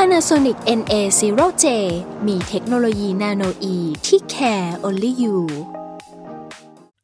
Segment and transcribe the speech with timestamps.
[0.00, 1.66] Panasonic NA0J
[2.26, 3.76] มีเทคโนโลยีนาโนอี
[4.06, 5.36] ที่ care only you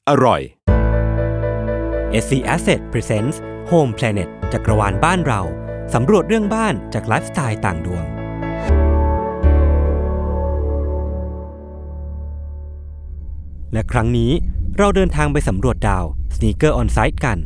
[0.09, 0.41] อร่อย
[2.23, 3.37] SC Asset Presents
[3.71, 5.41] Home Planet จักรวาลบ้านเรา
[5.95, 8.05] สำรวจเรื่องบ้านจากไลฟ์สไตล์ต่างดวง
[13.73, 14.33] และครั้งนี้
[14.79, 16.05] เราเดินทางไปสำรวจดาว
[16.35, 17.39] Sneaker On Site กัน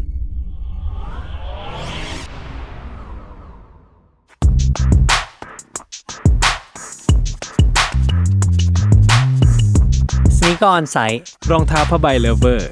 [10.57, 12.71] นีกออนไซต์รองเท้าผ้าใบเลเวอร์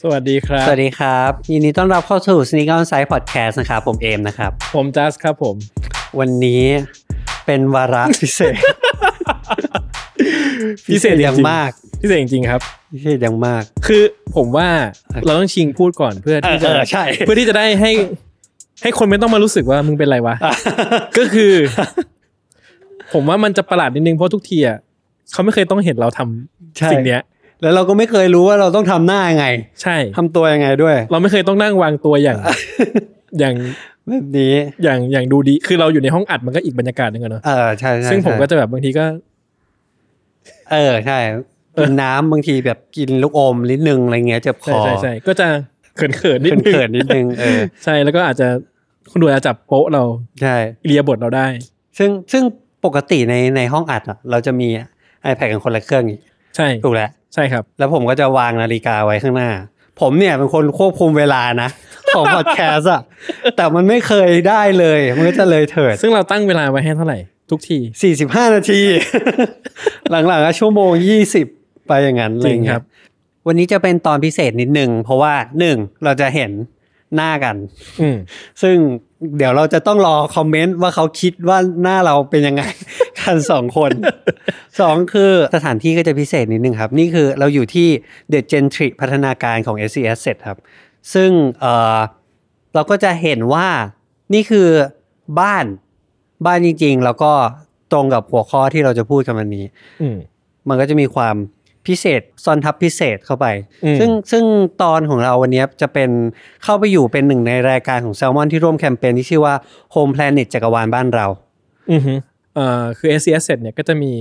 [0.00, 5.54] สวัสดีครับ สวัสดีครับ ยินดีต้อนรับเข้าสู่สนีกออนไซต์พอดแคสต์นะครับ ผมเอมนะครับ ผมจัสครับผม
[6.18, 6.62] วันนี้
[7.46, 8.56] เป็นวาระพิเศษ
[10.88, 11.70] พิเศษอย่างจริงๆมาก
[12.02, 12.60] พิเศษจริงๆครับ
[12.94, 14.02] พิเศษอย่างมาก คือ
[14.36, 14.68] ผมว่า
[15.26, 17.92] เราต้องชิงพูดก่อนเพื่อที่จะเออเออใช่ เพื่อที่จะได้ให้
[18.82, 20.34] ให้คนไม่ต้องมารู้สึกว่ามึงเป็นไรวะ
[21.18, 21.54] ก็คือ
[23.14, 24.78] ผมว่ามันจะประหลาดนิดนึงเพราะทุกทีอะ
[25.32, 27.20] เขาไม่เคยต้องเห็นเราทำใช่สิ่งเนี้ย
[27.62, 29.46] แล้วเราก็ไม่เคยรู้ว่าเราต้องทำหน้ายังไง
[29.82, 32.38] ใช่ทำตัวยังไงด้วย เราไม่เคยต้องนั่งวางตัวอย่าง
[33.38, 33.54] อย่าง
[34.08, 39.04] แบบนี้อย่างอย่างดูดีคือเราอยู่ในห้องอัดมันก็อีกบรรยากาศหนึงอะเนอะเออใช่ใช่ซึ่งผมใช่ก็จะแบบบางทีก็
[40.72, 41.18] เออใช่
[41.78, 45.46] กินน้ำบางทีแบบกินลูกอมนิดนึงอะไรเงี้ยเจ็บคใช่อใช่ใช่ก็จะ
[45.96, 48.48] เขินเขินๆนิดนึงเขินๆนิดนึงเออใช่แล้วก็อาจจะ
[49.10, 50.02] คุณดูอาจจะจับโป๊ะเรา
[50.42, 50.56] ใช่
[50.86, 51.46] เรียบทเราได้
[51.98, 52.42] ซึ่งซึ่ง
[52.84, 54.68] ปกติในในห้องอัดอะเราจะมี
[55.30, 56.20] iPad กันคนละเครื่องอีก
[56.56, 59.50] ใช่ถูกแล้วใช่ครับ แล้วผมก็จะวางนาฬิกาไว้ข้างหน้า
[60.00, 61.68] ผมเนี่ยเป็นคนควบคุมเวลานะ
[62.14, 63.02] ของพอดแคสต์อะ
[63.56, 67.18] แต่มันไม่เคยได้เลย มันก็จะเลยเถิด ซึ่งเราตั้งเวลาไว้ให้เท่าไหร่
[67.50, 67.78] ทุกที
[68.16, 68.80] 45 นาที
[70.10, 70.90] หลังๆก็ชั่วโมง
[71.40, 72.82] 20 ไปอย่างนั้นจริงอะไเยครับ
[73.46, 76.50] วันนี้จะเป็นตอนพิเศษนิดนึง เพราะว่าหนึ่งเราจะเห็น
[77.16, 77.56] หน้ากัน
[78.00, 78.16] อืม
[78.62, 78.76] ซึ่ง
[79.36, 82.62] เดี๋ยวเราจะต้องรอคอมเมนต์ว่าเขาคิดว่าหน้าเราเป็นยังไง
[83.18, 83.90] กันสองคน
[84.80, 87.88] สองคือสถานที่ก็จะพิเศษนิดนึงครับ นี่คือเราอยู่ที่
[88.32, 90.58] The Gentry พัฒนาการของ s c s เสร็จครับ
[91.14, 91.30] ซึ่ง
[91.60, 91.98] เออ
[92.74, 93.68] เราก็จะเห็นว่า
[94.34, 94.68] นี่คือ
[95.40, 95.64] บ้าน
[96.46, 97.32] บ้านจริง ๆ แล้วก็
[97.92, 99.64] ตรงกับหัวข้อที่เราจะพูดกันวันนี้
[100.00, 100.16] อืม
[100.68, 101.36] มันก็จะมีความ
[101.86, 103.46] พิเศษซ่อนทับพิเศษเข้าไป
[103.84, 104.44] อืมซึ่งซึ่ง
[104.82, 106.10] ตอนของเราวันนี้จะเป็น
[106.64, 109.54] เข้าไปอยู่เป็นหนึ่งในรายการของแซลมอนที่ร่วมแคมเปญที่ชื่อว่า
[109.94, 111.26] Home Planet จักรวาลบ้านเรา
[111.92, 112.14] อือฮึ
[112.54, 114.12] เอ่อคือ s c s เสร็จเนี่ยก็จะมี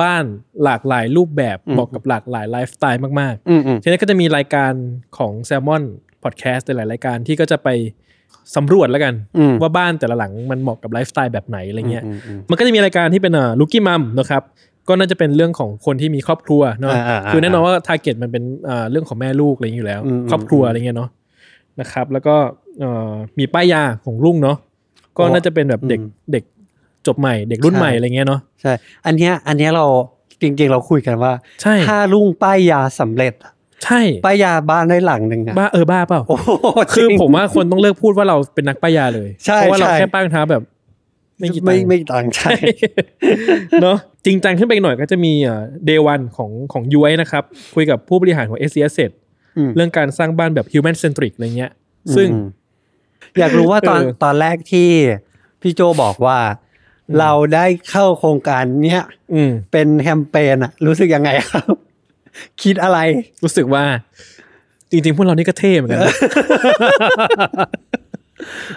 [0.00, 0.24] บ้าน
[0.64, 4.72] หลากหลายรูปแบบอืมเหมาะกับหลากหลายไลฟ์สไตล์มากอืมอืมๆทีนี้ก็จะมีรายการ
[5.18, 5.82] ของ s ซ l m o n
[6.24, 7.68] Podcast หลายๆรายการที่ก็จะไป
[8.56, 14.42] สำรวจแล้วกันอืมว่าบ้านแต่ละหลังมันเหมาะกับไลฟ์สไตล์แบบไหนอะไรเงี้ยอืมอืมมันก็จะมีรายการที่เป็นอ่า Rookie Mom นะครับ
[14.90, 21.10] ก็น่าจะเป็นเรื่องของคนที่มีครอบครัวเนาะอ่าอ่าอ่าคือแน่นอนว่า target มันเป็นอ่าเรื่องของแม่ลูกอะไรอย่างนี้อยู่แล้วอืมครอบครัวอะไรเงี้ยเนาะ
[21.80, 22.34] นะครับ แล้วก็
[22.80, 24.56] เอ่อมีป้ายยาของลุงเนาะ
[25.18, 26.44] ก็น่าจะเป็นแบบเด็กอืมเด็ก
[27.06, 28.72] จบใหม่เด็กรุ่นใช่ใหม่อะไรเงี้ยเนาะใช่
[29.06, 29.86] อันเนี้ยอันเนี้ยเรา
[30.42, 33.34] จริงๆเราคุยกันว่าใช่ถ้าลุงป้ายยาสำเร็จ
[33.84, 36.50] ใช่ป้ายยาบ้านได้หลังหนึ่งอะบ้าเออบ้าเปล่าโอ้โห
[36.92, 40.62] คือจริงผมว่าคนต้องเลิกพูดว่าเราเป็นนักป้ายยาเลยใช่เพราะว่าเราใช่แค่ป้ายรองเท้าแบบ
[41.38, 42.50] ไม่กี่ตังไม่ค์ไม่ต่างใช่
[43.82, 45.32] เนาะ จริงจังขึ้นไปอีกหน่อยก็จะมี
[45.86, 47.44] เดวันของของยูไอนะครับ
[47.74, 49.12] คุยกับผู้บริหารของ s อ s เ e
[49.56, 51.72] อืมเรื่องการสร้างบ้านแบบ human centric อะไรเงี้ย
[52.16, 52.46] ซึ่งอืม
[53.38, 54.88] อยากรู้ว่าตอนเออตอนแรกที่
[55.62, 56.38] พี่โจบอกว่า
[57.18, 59.02] เราได้เข้าโครงการเนี้ย
[59.34, 61.74] อืมเป็นแคมเปญอะรู้สึกยังไงครับ
[62.62, 62.98] คิดอะไร
[63.42, 63.84] รู้สึกว่า
[64.90, 66.14] จริงๆ พวกเรานี่ก็เท่เหมือนกันนะ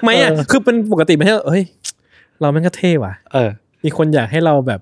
[0.04, 1.64] ไม่อะคือเป็นปกติไม่ใช่เอ้ย
[2.42, 3.50] เราแม่งก็เท่ว่ะเออ
[3.84, 4.82] มีคนอยากให้เราแบบ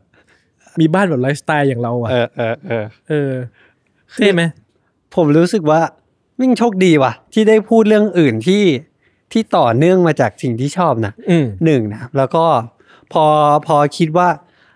[0.79, 3.31] มีบ้านแบบไลฟ์สไตล์อย่างเราอะเออเออเออเออ
[4.13, 4.43] เท่ไหม
[5.15, 5.81] ผมรู้สึกว่า
[6.39, 8.63] มิ่งโชคดีว่ะ ที่ได้พูดเรื่องอื่นที่
[9.31, 12.45] ที่ต่อเนื่องมาจากสิ่งที่ชอบนะอืมหนึ่งนะแล้วก็
[13.13, 13.25] พอ
[13.67, 14.29] พอคิดว่า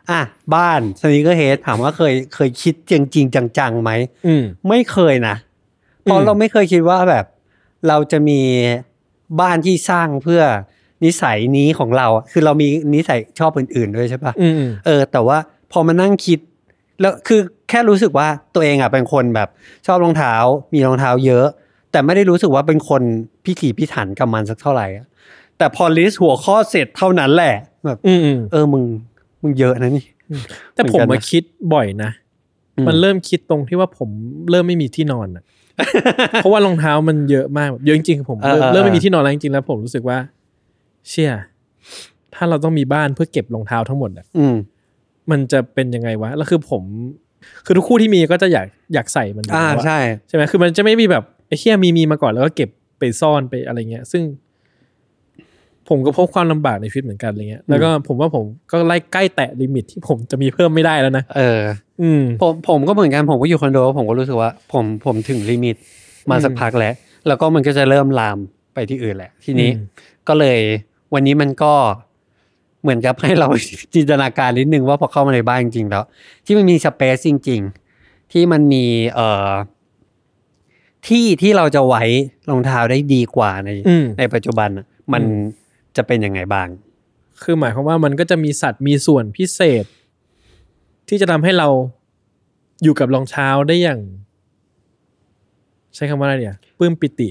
[0.10, 0.22] อะ
[0.56, 3.92] บ้านสนิเกอร์เฮดถามว่าเคยเคยคิดจริงจริงๆจังๆไหม
[4.28, 5.36] อืมไม่เคยนะ
[6.04, 7.26] เพราะอืมเราไม่เคยคิดว่าแบบ
[7.88, 8.42] เราจะมี
[9.42, 10.42] บ้านที่สร้างเพื่อ
[11.04, 15.38] นิสัยนี้ของเราอะคือเรามีนิสัยชอบอื่น ๆ ด้วยใช่ปะอืมอืมเออ แต่ว่า
[15.72, 16.40] พอมานั่งคิด
[17.02, 19.50] แล้วคือแค่รู้สึกว่าตัวเองอะเป็นคนแบบ
[19.86, 20.34] ชอบรองเท้า
[20.74, 21.46] มีรองเท้าเยอะ
[21.92, 23.02] แต่ไม่ได้รู้สึกว่าเป็นคน
[23.46, 25.06] พิถีพิถันกับมันสักเท่าไหร่อะ
[25.58, 28.84] แต่พอลิสต์หัวข้อเสร็จเท่านั้นแหละแบบอืมอืมเออมึง
[29.42, 30.06] มึงเยอะนะนี่
[30.76, 32.12] แต่ผมเหมือนกันมานะคิดบ่อยนะ
[32.78, 34.10] อืมมันเริ่มคิดตรงที่ว่าผม
[34.52, 35.44] เริ่มไม่มีที่นอนอะ
[36.36, 40.18] เพราะว่ารองเท้ามันเยอะมากแบบเยอะจริงๆผมเริ่มเออเออเริ่มไม่มีที่นอนแล้วจริงๆแล้วผมรู้สึกว่า
[41.10, 41.32] เชี่ย
[42.36, 44.46] ถ้าเราต้องมีบ้านเพื่อเก็บรองเท้าทั้งหมดอะอื
[45.28, 46.84] มมันจะเป็นยังไงวะ แล้วคือผม
[47.66, 52.70] คือทุกคู่ที่มีก็จะอยากอยากใส่มันอยู่อ่าแล้วอะใช่ใช่ไหมคือมันจะไม่มีแบบไอ้เชี่ยมีมีมาก่อนแล้วก็เก็บ
[53.00, 54.24] ไปซ่อนไปอะไรเงี้ย ซึ่ง
[55.90, 61.62] ผมก็พบความลำบากในชีวิตเหมือนกันอะไรเงี้ย แล้วก็ผมว่าผมก็ไล่ใกล้แตะ limit ที่ผมจะมีเพิ่มไม่ได้แล้วนะ เออ
[62.02, 65.76] อืม ผมผมก็เหมือนกันผมก็อยู่คอนโดผมก็รู้สึกว่า ผมผมถึง limit
[66.30, 66.94] มาอืมสักพักแล้ว
[67.28, 68.38] แล้วก็มันก็จะเริ่มลาม
[68.74, 69.86] ไปที่อื่นแหละ ทีนี้อืม
[70.28, 70.60] ก็เลย
[71.14, 71.74] วันนี้มันก็
[72.86, 73.48] เหมือนกับให้เรา
[73.94, 76.04] จินตนาการนิดนึงว่าพอเข้ามาในบ้านจริงๆแล้ว
[76.46, 77.62] ที่มันมีสเปซจริง
[77.98, 78.86] ๆ ที่มันมี
[79.16, 79.52] เอ่อ
[81.08, 82.04] ที่ที่เราจะไว้
[82.50, 85.42] รองเท้าได้ดีกว่าในอืมในปัจจุบันน่ะมันอืม
[85.98, 86.68] จะเป็นยังไงบ้าง
[87.42, 89.86] คือหมายความว่ามันก็จะมีสัตว์มีส่วนพิเศษ
[91.10, 91.68] ที่จะทำให้เรา
[92.84, 94.00] อยู่กับรองเท้าได้อย่าง
[95.96, 97.30] ใช้คำว่าอะไรเนี่ยปลื้มปิติ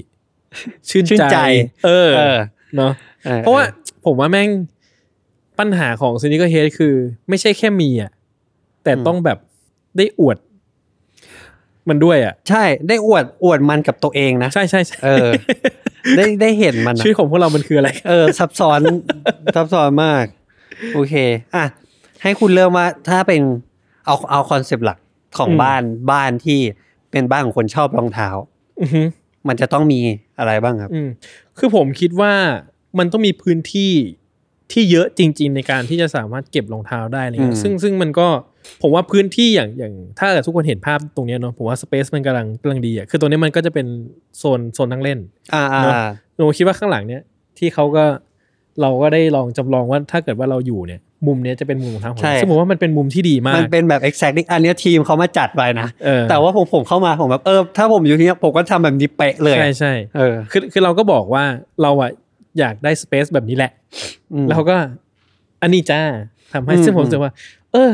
[0.89, 1.37] ชื่นชื่นใจ
[1.85, 2.37] เออเออ
[2.75, 2.91] เนาะ
[3.27, 3.63] ออเพราะว่า
[4.05, 4.49] ผมว่าแม่ง
[5.59, 6.93] ปัญหาของ sneakerhead คือ
[7.29, 8.11] ไม่ใช่แค่มีอะ
[8.83, 9.37] แต่ต้องแบบ
[9.97, 10.37] ได้อวด
[11.89, 15.29] มันด้วยอะ ใช่ได้อวดอวดมันกับตัวเองนะ ใช่ใช่ใช่เออ
[16.17, 18.81] ได้ได้เห็นมันอะชื่อของพวกเรามันคืออะไร เออ ซับซ้อน
[19.55, 20.25] ซับซ้อนมาก
[20.93, 21.13] โอเค
[21.55, 21.65] อะ
[22.21, 23.41] ให้คุณเริ่มว่าถ้าเป็น
[24.05, 24.97] เอาเอา concept หลัก
[25.37, 26.59] ของอืมบ้านบ้านที่
[27.11, 28.29] เป็นบ้านของคนชอบรองเท้า
[28.81, 29.01] อือฮึ
[29.47, 29.99] มันจะต้องมี
[30.39, 31.09] อะไรบ้างครับ อืม
[31.57, 32.33] คือผมคิดว่า
[32.97, 33.91] มันต้องมีพื้นที่
[34.71, 38.27] ที่เยอะจริง ๆ ในการที่จะสามารถเก็บรองเท้าได้อะไรเงี้อืยมซึ่งซึ่งมันก็
[38.81, 43.87] ผมว่าพื้นที่อย่างอย่างถ้าเกิดทุกคนเห็นภาพตรงเนี้ยเนาะผมว่าสเปซมันกำลังกำลังดีอะคือตรงนี้มันก็จะเป็น
[44.37, 45.19] โซนโซนนั่งเล่น
[45.53, 45.93] อ่าอ่าเนอะ
[46.45, 47.21] ผมคิดว่าข้างหลังเนี้ย
[47.57, 48.05] ที่เขาก็
[48.81, 61.43] เราก็ได้ลองจำลองว่าถ้าเกิดว่าเราอยู่เนี่ย มุมเนี้ยจะเป็นมุมรองเท้าของใช่เราซึ่งผมว่ามันเป็นมุมที่ดีมาก มันเป็นแบบ exactly อันเนี้ยทีมเขามาจัดไว้นะเออแต่ว่าผมผมเข้ามาผมแบบเออถ้าผมอยู่ที่เนี้ยผมก็ทำแบบนี้เป๊ะเลย ใช่ใช่เออคือคือเราก็บอกว่า
[61.81, 62.11] เราอะ
[62.59, 63.71] อยากได้สเปซแบบนี้แหละ
[64.33, 64.77] อืมแล้วเขาก็
[65.61, 66.01] อันนี้จ้า
[66.53, 67.31] ทำให้อืมซึ่งผมรู้สึกว่า
[67.73, 67.91] เออ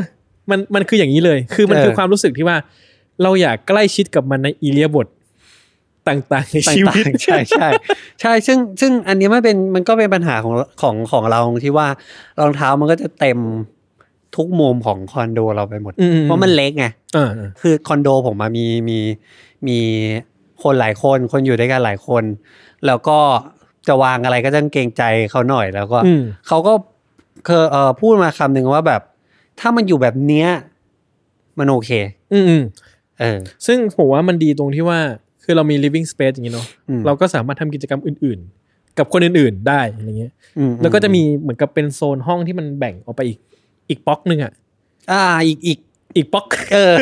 [0.50, 2.56] มันมันคืออย่างนี้เลย คือมันเออคือความรู้สึกที่ว่า
[3.22, 5.06] เราอยากใกล้ชิดกับมันในอีเลียบท
[6.08, 7.68] ต่างๆในชีวิตต่างๆใช่ใช่
[8.20, 11.86] ใช่ซึ่งซึ่งอันนี้มันเป็นมันก็เป็นปัญหาของของของเราที่ว่า
[12.40, 13.38] รองเท้ามันก็จะเต็ม
[14.36, 18.98] ทุกมุมของคอนโดเราไปหมดอืมเพราะมันเล็กไงเออเออคือคอนโดผมมามีมี
[19.68, 19.78] มี
[20.62, 22.24] คนหลายคนคนอยู่ด้วยกันหลายคน
[22.86, 23.18] แล้วก็
[23.88, 26.72] จะวางอะไรก็ต้องเกรงใจเขาหน่อยแล้วก็อืมเขาก็
[27.46, 29.02] เคยเอ่อพูดมาคำหนึ่งว่าแบบ
[29.60, 30.48] ถ้ามันอยู่แบบเนี้ย
[31.58, 31.90] มันโอเค
[32.32, 32.62] อืมอืม
[33.20, 34.98] เออ ซึ่งผมว่ามันดีตรงที่ว่า
[35.44, 38.38] คือเรามี living space อย่างนี้เนาะอืมเราก็สามารถทำกิจกรรมอื่น
[38.68, 43.38] ๆ กับคนอื่น ๆ ได้อะไรเงี้ยอืแล้วก็จะมีเหมือนกับเป็นโซนห้องที่มันแบ่งออกไปอีก
[43.88, 44.52] อีกป๊อกหนึ่งอะ
[45.10, 45.78] อ่า อีกอีก
[46.16, 46.94] อีกป๊อก เออ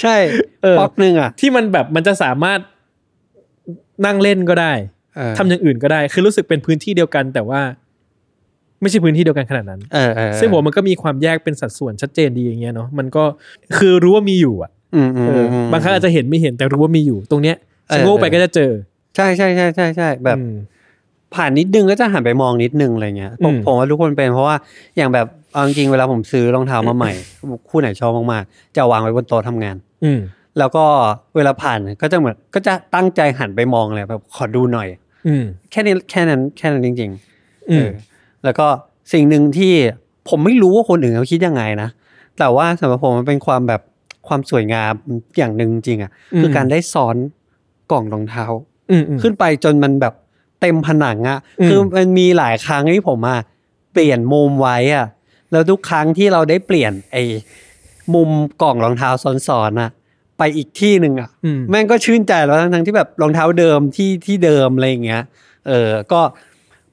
[0.00, 0.16] ใช่
[0.62, 2.60] เออป๊อกหนึ่งอะ ที่มันแบบมันจะสามารถ
[4.04, 4.97] นั่งเล่นก็ได้เออ
[5.38, 7.60] ทำอย่างอื่นก็ได้ คือรู้สึกเป็นพื้นที่เดียวกัน แต่ว่า
[8.80, 13.24] ไม่ใช่พื้นที่เดียวกันขนาดนั้นเออเออซึ่งผมมันก็มีความแยกเป็นสัดส่วนชัดเจนดีอย่างเงี้ยเนาะมันก็
[13.76, 17.56] คือรู้ว่ามีอยู่อะอืมอืมเอออมบางครั้งอาจจะเห็นไม่เห็นแต่รู้ว่ามีอยู่ ตรงเนี้ย
[17.88, 18.70] เออชะโงกไปก็จะเจอ
[19.16, 20.54] ใช่ใช่ใช่ใช่ใช่แบบอืม
[21.34, 24.56] ผ่านนิดนึงก็จะหันไปมองนิดนึงอะไรเงี้ยผมอืมผมว่าทุกคนเป็นเพราะว่า
[24.96, 27.12] อย่างแบบเอาจริงๆเวลาผมซื้อรองเท้ามาใหม่
[27.68, 30.20] คู่ไหนชอบมากๆจะวางไว้บนโต๊ะทำงาน อืม
[30.58, 30.84] แล้วก็
[31.36, 35.00] เวลาผ่านก็จะเหมือนก็จะตั้งใจหันไปมองเลยแบบขอดูหน่อยอืม
[35.70, 37.90] แค่นี้แค่นั้นแค่นั้นจริงๆอืเอมอ
[38.44, 38.66] แล้วก็
[39.12, 39.72] สิ่งหนึ่งที่
[40.28, 41.88] ผมไม่รู้ว่าคนอื่นเขาคิดยังไงนะ
[42.38, 43.82] แต่ว่าสำหรับผมมันเป็นความแบบ
[44.28, 44.92] ความสวยงาม
[45.38, 46.10] อย่างหนึ่งจริงๆอะ
[46.40, 47.16] คือการได้ซ้อน
[47.90, 48.44] กล่องรองเท้า
[48.90, 50.14] อืมอืมขึ้นไปจนมันแบบ
[50.60, 53.38] เต็มผนังอะอืมคือมันมีหลายครั้งที่ผมอะ
[53.92, 55.06] เปลี่ยนมุมไว้อะ
[55.52, 57.22] แล้วทุกครั้งที่เราได้เปลี่ยนไอ้
[58.14, 58.30] มุม
[58.62, 59.10] กล่องรองเท้า
[59.48, 59.90] ซ้อนๆอะ
[60.38, 65.22] ไปอีกที่หนึ่งอะอืมแม่งก็ชื่นใจแล้วทั้งๆที่แบบรองเท้าเดิมที่ที่เดิมอะไรอย่างเงี้ย
[65.68, 66.20] เออ ก็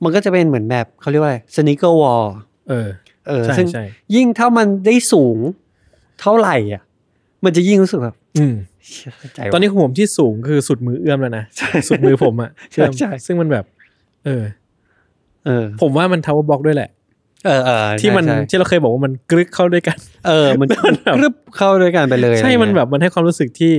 [0.03, 2.23] มันก็จะเป็นเหมือนแบบเขาเรียกว่าอะไรสนิเกอร์วอล
[2.69, 2.89] เออ
[3.27, 3.83] เออใช่ซึ่งใช่
[4.15, 5.37] ยิ่งถ้ามันได้สูง
[6.21, 6.81] เท่าไหร่อะ
[7.45, 8.55] มันจะยิ่งรู้สึกแบบอืม
[8.89, 11.45] เชี่ยเข้าใจตอนนี้ของผมที่สูงคือสุดมือเอื้อมแล้วนะ
[11.87, 13.65] สุดมือผมอะใช่ใช่ซึ่งมันแบบ
[14.25, 14.43] เออ
[15.45, 16.89] เออ ผมว่ามัน Tower Box ด้วยแหละ
[17.45, 19.97] เออเออที่มันใช่ที่เราเคยบอกว่ามันกรึกเข้าด้วยกัน
[20.27, 23.73] เออ มันมันแบบกรึบเข้าด้วยกันไปเลยใช่อะไรมันเงี้ยแบบมันให้ความรู้สึกที่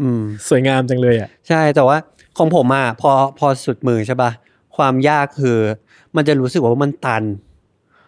[0.00, 1.96] อืม สวยงามจังเลยอะ ใช่แต่ว่า
[2.38, 4.30] ของผมอะพอพอสุดมือใช่ป่ะ
[4.76, 5.58] ความยากคือ
[6.16, 7.24] มันจะรู้สึกว่ามันตัน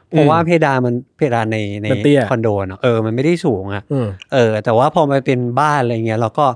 [0.08, 6.46] เพราะว่าเพดานมันเพดานในในมันเตี้ย คอนโดเนาะเออมันไม่ได้สูงอะ อืม เออแต่ว่าพอมาเป็นบ้านอะไรเงี้ยเราก็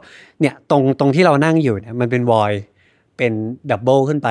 [0.40, 2.52] เนี่ยตรงตรงที่เรานั่งอยู่เนี่ยมันเป็นวอย
[3.16, 3.32] เป็น
[3.70, 4.28] double ขึ้นไป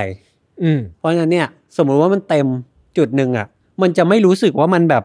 [0.63, 1.47] อืม เพราะฉะนั้นเนี่ย
[1.77, 2.47] สมมุติว่ามันเต็ม
[2.97, 3.47] จุดหนึ่งอะ
[3.81, 5.03] มันจะไม่รู้สึกว่ามันแบบ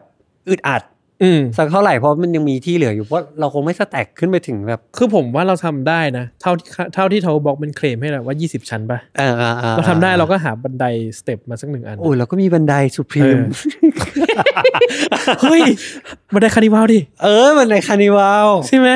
[0.49, 0.83] อึดอัด
[1.23, 10.85] อืมสักเท่าไหร่เพราะมันยังมีที่เหลืออยู่เพราะเราคงไม่ stackขึ้นไปถึงแบบ คือผมว่าเราทำได้นะ เท่าที่เท่าที่เขาบอกมันเคลมให้เราว่า 20 ชั้นปะเออออออเราทำได้เราก็หาบันได
[11.19, 15.61] step มาสักหนึ่งอันโอ้ยเราก็มีบันไดสุพรีมเออเฮ้ย
[16.33, 18.89] บันได Carnival ดิเออบันได Carnival ใช่ไหม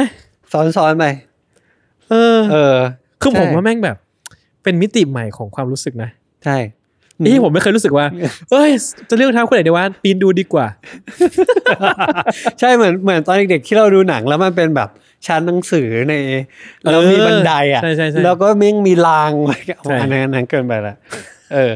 [0.52, 1.06] ซ้อนซ้อนๆไป
[2.10, 2.78] เออ เออ
[3.22, 3.98] คือผมใช่ว่าแม่งแบบ
[4.64, 6.10] เป็นมิติใหม่ของความรู้สึกนะ
[6.46, 6.58] ใช่
[7.26, 8.06] นี่ผมไม่เคยรู้สึกว่า
[8.52, 8.72] เอ้ย
[9.10, 10.66] จะเลือกรองเท้าคู่ไหนดีวะปีนดูดีกว่า
[12.60, 14.90] ใช่เหมือนเหมือนตอนเด็กๆที่เราดูหนังแล้วมันเป็นแบบ
[15.28, 16.14] ชั้นหนังสือใน
[16.84, 20.96] แล้วมีบันไดอะใช่ใช่ใช่แล้วก็แม่งมีรางไว้ใช่อันนั้นอันนั้นเกินไปละ
[21.54, 21.74] เออ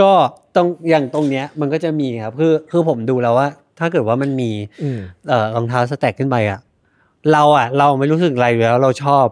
[0.00, 0.10] ก็
[0.56, 3.48] ตรงอย่างตรงเนี้ยมันก็จะมีครับคือคือผมดูแล้วว่า
[3.78, 4.50] ถ้าเกิดว่ามันมี
[4.82, 4.98] อืม
[5.28, 6.58] เอ่อรองเท้าสแต็กขึ้นไปอะ
[7.32, 9.26] เราอะ เราไม่รู้สึกอะไรอยู่แล้วเราชอบ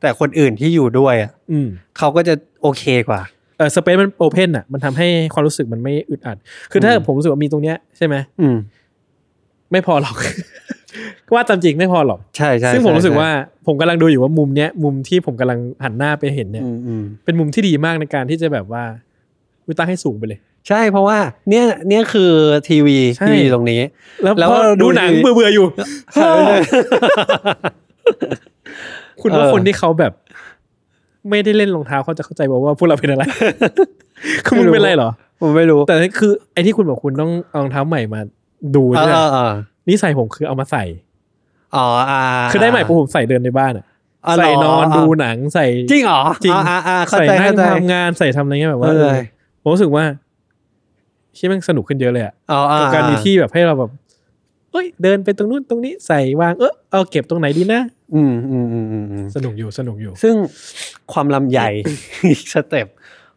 [0.00, 3.20] แต่คนอื่นที่อยู่ด้วยอะอืมเขาก็จะโอเคกว่า
[3.56, 6.36] เออสเปซมันโอเพนอะ มันทำให้ความรู้สึกมันไม่อึดอัด
[6.72, 8.56] คือถ้าอืมผมรู้สึกว่ามีตรงเนี้ยใช่ไหมอืม
[9.72, 10.16] ไม่พอหรอก
[11.34, 13.30] ว่าตามจริงไม่พอหรอกใช่ใช่ซึ่งผมใช่รู้สึกใช่ว่า
[13.66, 18.82] ผมกำลังดูอยู่ว่ามุมเนี้ย มุมที่ผมกำลังหันหน้าไปเห็นเนี่ยอืมอืมเป็นมุมที่ดีมากในการที่จะแบบว่า
[19.66, 21.18] วิตั้งให้สูงไปเลย ใช่เพราะว่า
[21.50, 22.30] เนี่ยเนี่ยคือ
[22.68, 23.80] ทีวีใช่ทีวีตรงนี้
[24.22, 25.66] แล้วแล้วพอเราดูดูหนังทีวีเบื่อๆอยู่
[29.20, 30.12] คุณว่าเออคนที่เขาแบบ
[31.30, 33.22] ไม่ได้เล่นรองเท้าเขาจะเข้าใจบอกว่าพวกเราเป็นอะไร
[34.44, 38.20] คือมึงเป็นไรเหรอ ผมไม่รู้ แต่คือไอ้ที่คุณบอกคุณต้องเอารองเท้าใหม่มา
[38.76, 39.52] ดูเอเนี่ยอเออ
[39.88, 40.84] นิสัยผมคือเอามาใส่
[41.74, 42.20] อ๋ออ่า
[42.52, 43.84] คือได้ใหม่ปุ๊บผมใส่เดินในบ้านอะ
[44.26, 49.24] อ๋อเหรอใส่นอนดูหนังใส่จริงเหรอจริงอ่าอ่าอ่าเข้าใส่ใจนั่เข้างใจทำงานใส่ทำอะไรเงี้ยแบบว่าเออเออ
[49.62, 50.04] ผมรู้สึกว่า
[51.36, 53.90] ที่มันสนุกขึ้นเยอะเลยอะอ๋ออ่ากับการมีที่แบบให้เราแบบ
[54.74, 57.80] เอ้ยเดินไปตรงนู้นตรงนี้ใส่วางเออเอาเก็บตรงไหนดีนะ
[58.14, 60.34] อืมอืมอืมอืมอืมสนุกอยู่สนุกอยู่ ซึ่ง
[61.12, 61.68] ความลำใหญ่
[62.28, 62.86] อีกสเต็ป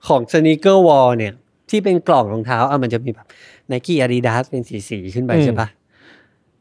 [0.07, 1.33] ของ sneaker wall เนี่ย
[1.69, 3.27] ที่เป็นกล่องรองเท้าอะมันจะมีแบบ
[3.71, 5.67] Nike Adidas เป็นสีสีๆขึ้นไปอืม ใช่ปะ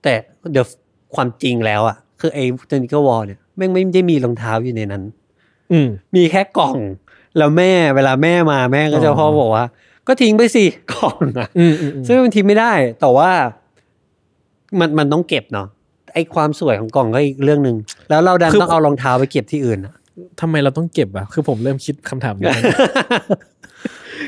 [0.03, 0.15] แต่
[0.53, 0.67] เดี๋ยว
[1.15, 5.03] ความจริงแล้วอะ คือไอ้ sneaker wall เนี่ยแม่งไม่ได้มีรองเท้าอยู่ในนั้น
[5.73, 6.77] อืม มีแค่กล่อง
[7.39, 9.65] แล้วแม่เวลาแม่มาแม่ก็จะอ๋อ พ่อบอกว่า
[10.09, 13.31] ก็ทิ้งไปสิกล่องอะ อืมอืมอืมซึ่งมันทิ้งไม่ได้ แต่ว่า
[14.81, 15.69] มันมันต้องเก็บเนาะ
[16.15, 17.77] ไอ้ความสวยของกล่องก็อีกเรื่องหนึ่ง
[18.11, 19.95] แล้วเราดันต้องเอารองเท้าไปเก็บที่อื่นอะ
[20.41, 22.55] ทำไมเราต้องเก็บอะคือผมเริ่มคิดคำถามนี้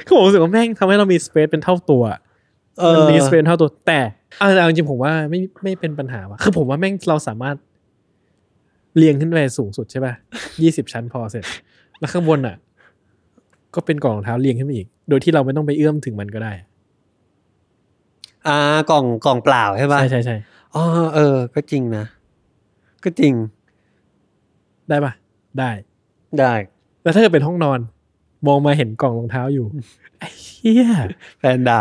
[0.07, 2.03] คือผมรู้สึกว่าแม่งทำให้เรามีสเปซเป็นเท่าตัว
[2.79, 4.01] เออมันมีสเปซเท่าตัว แต่
[4.39, 7.57] เอาเอาจริงๆผมว่าไม่ไม่เป็นปัญหาว่ะคือผมว่าแม่งเราสามารถ
[8.97, 10.15] เรียงขึ้นไปสูงสุดใช่ป่ะ
[10.63, 11.45] ยี่สิบชั้นพอเสร็จ
[12.01, 12.57] แล้วข้างบนอะ
[13.75, 18.59] ก็เป็นกล่องรองเท้าเรียงขึ้นไปอีก โดยที่เราไม่ต้องไปเอื้อมถึงมันก็ได้อ่า
[18.91, 20.37] กล่องกล่องเปล่าใช่ปะใช่ใช่ใช่
[20.75, 22.05] อ๋อเออ ก็จริงนะ
[23.05, 23.35] ก็จริง
[24.89, 25.13] ได้ปะ
[25.59, 25.71] ได้
[26.41, 26.53] ได้
[27.03, 27.81] แล้วถ้าเกิดเป็นห้องนอน
[28.47, 29.67] มองมาเห็นกล่องรองเท้าอยู่
[30.19, 30.87] ไอ้เหี้ย
[31.39, 31.81] แฟนด่า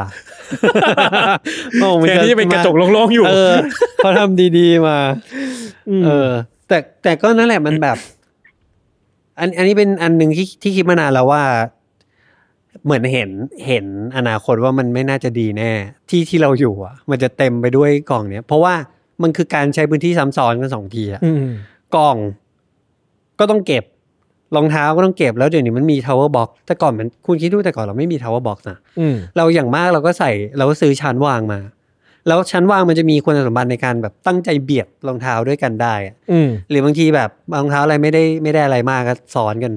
[1.80, 3.54] โอ้มัแทนที่จะเป็นกระจกโล่งๆอยู่เออ
[3.98, 4.98] เขาทำดีๆมา
[6.00, 6.30] มเออ
[6.68, 7.98] แต่แต่ก็นั่นแหละมันแบบ
[9.40, 11.44] อันอันนี้เป็นอันหนึ่งที่ที่คิดมานานแล้วว่า
[12.86, 13.30] เหมือนเห็น
[13.68, 13.86] เห็น
[14.18, 15.72] อนาคตว่ามันไม่น่าจะดีแน่
[16.10, 18.74] ที่ที่เราอยู่อะ มันจะเต็มไปด้วยกล่องเนี้ยเพราะว่า
[19.24, 21.46] มันคือการใช้พื้นที่ซ้ำซ้อนกันสองทีอะอืม
[21.96, 22.18] กล่อง
[23.40, 23.84] ก็ต้องเก็บ
[24.56, 31.60] รองเท้าก็ต้องเก็บแล้วเดี๋ยวนี้มันมี tower box แต่ก่อนมันคุณคิดดูแต่ก่อนเราไม่มี tower box นะอืมเราอย่างมากเราก็ใส่เราก็ซื้อชั้นวางมา
[32.28, 39.74] แล้วชั้นวางมันจะมีคุณสมบัติในการแบบตั้งใจเบียดรองเท้าด้วยกันได้อะอืมหรือบางทีแบบรองเท้าอะไรไม่ได้ไม่ได้อะไรมากก็ซ้อนกัน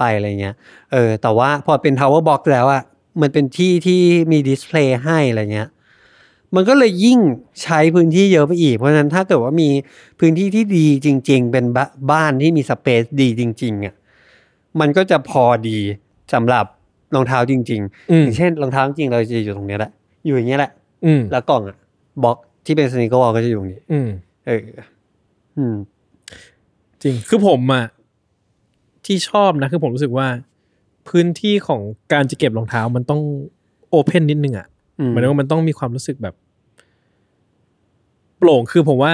[0.00, 0.54] ไปอะไรเงี้ย
[0.92, 2.82] เออ แต่ว่าพอเป็น tower box แล้วอะ
[3.20, 4.00] มันเป็นที่ที่
[4.32, 5.68] มี display ให้อะไรเงี้ย
[6.54, 7.18] มันก็เลยยิ่ง
[7.62, 9.68] ใช้พื้นที่เยอะไปอีก เพราะฉะนั้นถ้าเกิดว่ามี
[10.20, 13.94] พื้นที่ที่ดีจริง ๆ เป็นบ้านที่มี space ดีจริงๆอะ
[14.80, 15.78] มันก็จะพอดี
[16.32, 16.64] สำหรับ
[17.14, 19.90] รองเท้าจริงๆอืมอย่างเช่นรองเท้าจริงๆเราจะอยู่ตรงเนี้ยแหละ
[20.26, 20.70] อยู่อย่างเงี้ยแหละ
[21.04, 21.76] อืมแล้วกล่องอะ
[22.22, 24.08] บล็อกที่เป็น sneaker wall ก็จะอยู่ตรงนี้ อืม
[24.46, 24.60] เออ
[25.56, 25.74] อืม
[27.02, 27.84] จริง คือผมอะ
[29.06, 30.28] ที่ชอบนะคือผมรู้สึกว่า
[31.08, 31.80] พื้นที่ของ
[32.12, 33.20] การจะเก็บรองเท้ามันต้อง
[33.90, 34.66] โอเพนนิดนึงอะ
[35.00, 36.34] อืมหมายถึงว่ามันต้องมีความรู้สึกแบบ
[38.38, 39.12] โปร่งคือผมว่า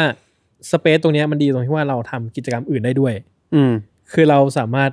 [0.70, 3.14] สเปซตรงเนี้ยมันดีตรงที่ว่าเราทำกิจกรรมอื่นได้ด้วย
[3.54, 3.72] อืม
[4.12, 4.90] คือเราสามารถ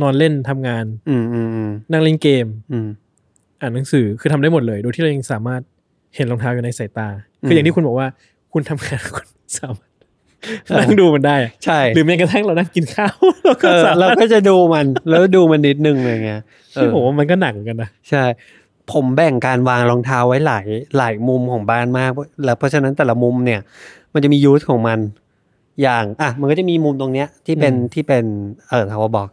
[0.00, 2.88] นอนเล่นทำงาน อืมอืมอืมนั่งเล่นเกม อืม
[3.60, 5.62] อ่านหนังสือคือทำได้หมดเลย โดยที่เรายังสามารถ
[6.14, 7.08] เห็นรองเท้าอยู่ในสายตา
[7.42, 8.08] อืมคืออย่างที่คุณบอกว่า
[8.52, 9.26] คุณทำงานคุณ
[9.58, 9.90] สามารถ
[10.80, 16.42] นั่งดูมันได้อะใช่ หรือแม้กระทั่งเรานั่งกินข้าวเราก็เออสาเรามารถก็จะดูมันแล้วดูมันนิดนึงอะไรเงี้ย
[16.74, 18.24] เอที่อผมว่ามันก็หนักเหมือนกันนะใช่
[18.92, 22.10] ผมแบ่งการวางรองเท้าไว้หลายหลายมุมของบ้านมาก
[22.44, 23.60] แล้วเพราะฉะนั้นแต่ละมุมเนี่ย
[24.14, 24.98] มันจะมี use ของมัน
[25.82, 28.24] อย่างอะมันก็จะมีมุมตรงเนี้ยที่เป็นอืมที่เป็น
[28.68, 29.28] เออ Tower Box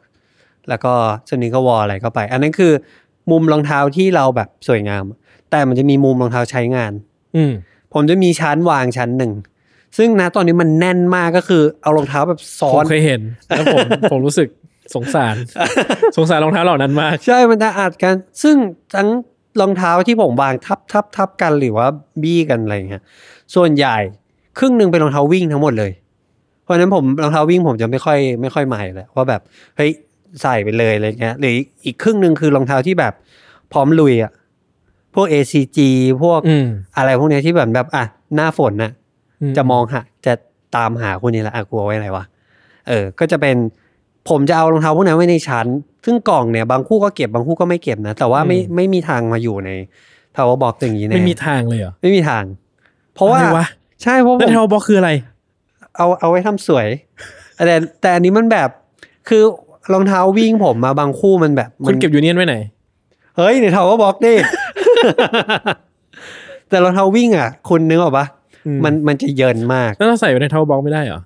[0.70, 0.94] แล้วก็
[1.30, 2.72] sneaker wall อะไรเข้าไป อันนั้นคือ
[3.32, 5.04] มุมรองเท้าที่เราแบบสวยงาม
[5.52, 6.94] แต่มันจะมีมุมรองเท้าใช้งาน
[7.36, 7.52] อืม
[7.94, 9.32] ผมจะมีชั้นวางชั้นหนึ่ง
[9.98, 13.80] ซึ่งนะตอนนี้มันแน่นมากก็คือเอารองเท้าแบบซ้อผมน เคยเห็นแล้วผม
[14.12, 14.48] ผมรู้สึก
[14.96, 15.36] สงสาร
[16.18, 18.56] สงสารรองเท้าเหล่านั้นมาก ใช่ มันจะอัดกัน ซึ่ง
[18.96, 19.10] ทั้ง
[19.62, 21.88] รองเท้าที่ผมวางทับทับทับกันหรือว่า
[22.24, 23.04] บี้กันอะไรเงี้ย
[23.56, 23.98] ส่วนใหญ่
[24.60, 25.92] ครึ่งหนึ่งเป็นรองเท้าวิ่งทั้งหมดเลย
[26.64, 29.42] เพราะฉะนั้นผมรองเท้าวิ่งผมจะไม่ค่อยไม่ค่อยใหม่แหละว่าแบบ
[29.78, 29.92] เฮ้ย
[30.42, 31.54] ใส่ไปเลยอะไรเงี้ย หรือ
[31.86, 33.14] อีกครึ่งหนึ่งคือรองเท้าที่แบบ
[33.72, 34.32] พร้อมลุยอะ
[35.16, 35.80] พวก ACG
[36.24, 36.68] พวกอืม
[36.98, 38.04] อะไรพวกเนี้ยที่แบบแบบอะ
[38.36, 39.01] หน้าฝนน่ะอืม
[39.58, 40.34] จะมองหาจะ
[40.76, 42.24] ตามหาคนนี้แหละอะกลัวไว้อะไรวะ
[42.88, 43.56] เออ ก็จะเป็น
[44.30, 45.68] ผมจะเอารองเท้าพวกนั้นไว้ในชั้น
[46.06, 49.70] ซึ่งกล่องเนี่ยบางคู่ก็เก็บบางคู่ก็ไม่เก็บนะ แต่ว่าไม่ไม่มีทางมาอยู่ใน
[50.36, 52.44] ทาวเวอร์บ็อกอย่างนี้แน่ไม่มีทางเลยเหรอไม่มีทาง
[53.16, 53.68] เพราะว่าอะไรวะ
[54.04, 55.12] ใช่เพราะผแล้วมเทลบ็อกคืออะไร
[55.96, 56.88] เอาเอาไว้ทำสวย
[57.68, 58.70] แต่แต่อันนี้มันแบบ
[59.30, 59.42] คือ
[59.94, 62.56] รองเท้าวิ่งผมมาบางคู่มันแบบมัคุณเก็บยูเนียนไว้ไหน
[63.38, 64.34] เฮ้ยใน Tower Box ดิ
[66.70, 68.41] แต่รองเท้าวิ่งอะ คุณนึกออกปะอื
[68.76, 71.22] มมันมันจะเยินมาก แล้วเราใส่ไว้ใน Tower Box ไม่ได้เหรอ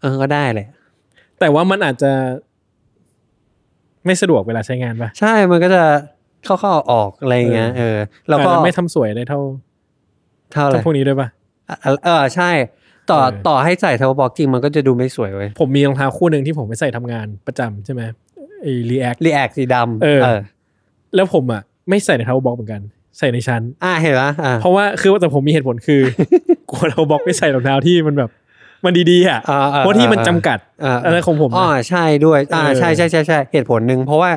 [0.00, 0.66] เออก็ได้เลย
[1.40, 2.12] แต่ว่ามันอาจจะ
[4.06, 5.82] ไม่สะดวกเวลาใช้งานปะใช่ มันก็จะ
[6.44, 9.40] เข้าเข้าออกอะไรอย่างเงี้ย เออ แล้วก็อาจจะไม่ทำสวยได้เท่า
[10.52, 11.28] เท่าไหร่เท่าพวกนี้ด้วยปะ
[11.68, 12.50] อะเออใช่
[13.10, 18.02] ต่อเออต่อให้ใส่ Tower Box จริงมันก็จะดูไม่สวยเว้ย ผมมีรองเท้าคู่หนึ่งที่ผมไปใส่ทำงานประจำใช่ไหม
[18.62, 20.40] ไอ้ React React สีดำเออเออ
[21.14, 22.82] แล้วผมอะไม่ใส่ใน Tower Box เหมือนกัน
[23.18, 26.00] ใส่ในชั้น อ่าเห็นปะอ่าเพราะว่าคือแต่ผมมีเหตุผลคือ
[26.70, 28.30] กลัวเราบอกไม่ใส่รองเท้าที่มันแบบ
[28.84, 34.30] มันดีๆอะอ่าอ่าเพราะที่มันจำกัดอ่าอะไรของผมอ๋อนะใช่ด้วย อ่าเออใช่ใช่ใช่ใช่เหตุผลหนึ่งเพราะว่า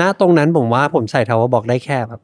[0.00, 2.20] ณตรงนั้นผมว่าผมใส่ Tower Box ได้แค่แบบ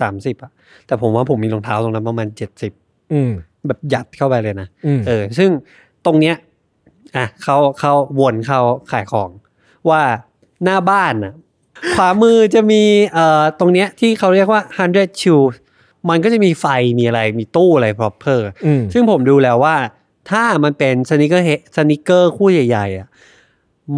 [0.00, 0.50] สามสิบอะ
[0.86, 2.72] แต่ผมว่าผมมีรองเท้าตรงนั้นประมาณเจ็ดสิบ
[3.12, 3.30] อืม
[3.66, 5.50] แบบยัดเข้าไปเลยนะอืมเออ ซึ่ง
[6.06, 6.34] ตรงเนี้ย
[7.16, 8.60] อะเขาเขาวนเขา
[8.92, 9.30] ขายของ
[9.88, 10.00] ว่า
[10.64, 11.34] หน้าบ้านอะ
[11.96, 12.82] ขวามือจะมี
[13.12, 15.54] เอ่อตรงเนี้ยที่เขาเรียกว่า100 shoes
[16.08, 16.66] มันก็จะมีไฟ
[16.98, 19.76] มีอะไรมีตู้อะไร proper อืมซึ่งผมดูแล้วว่า
[20.30, 21.44] ถ้ามันเป็นสนิเกอร์
[21.76, 23.08] สนิเกอร์คู่ใหญ่ๆอะ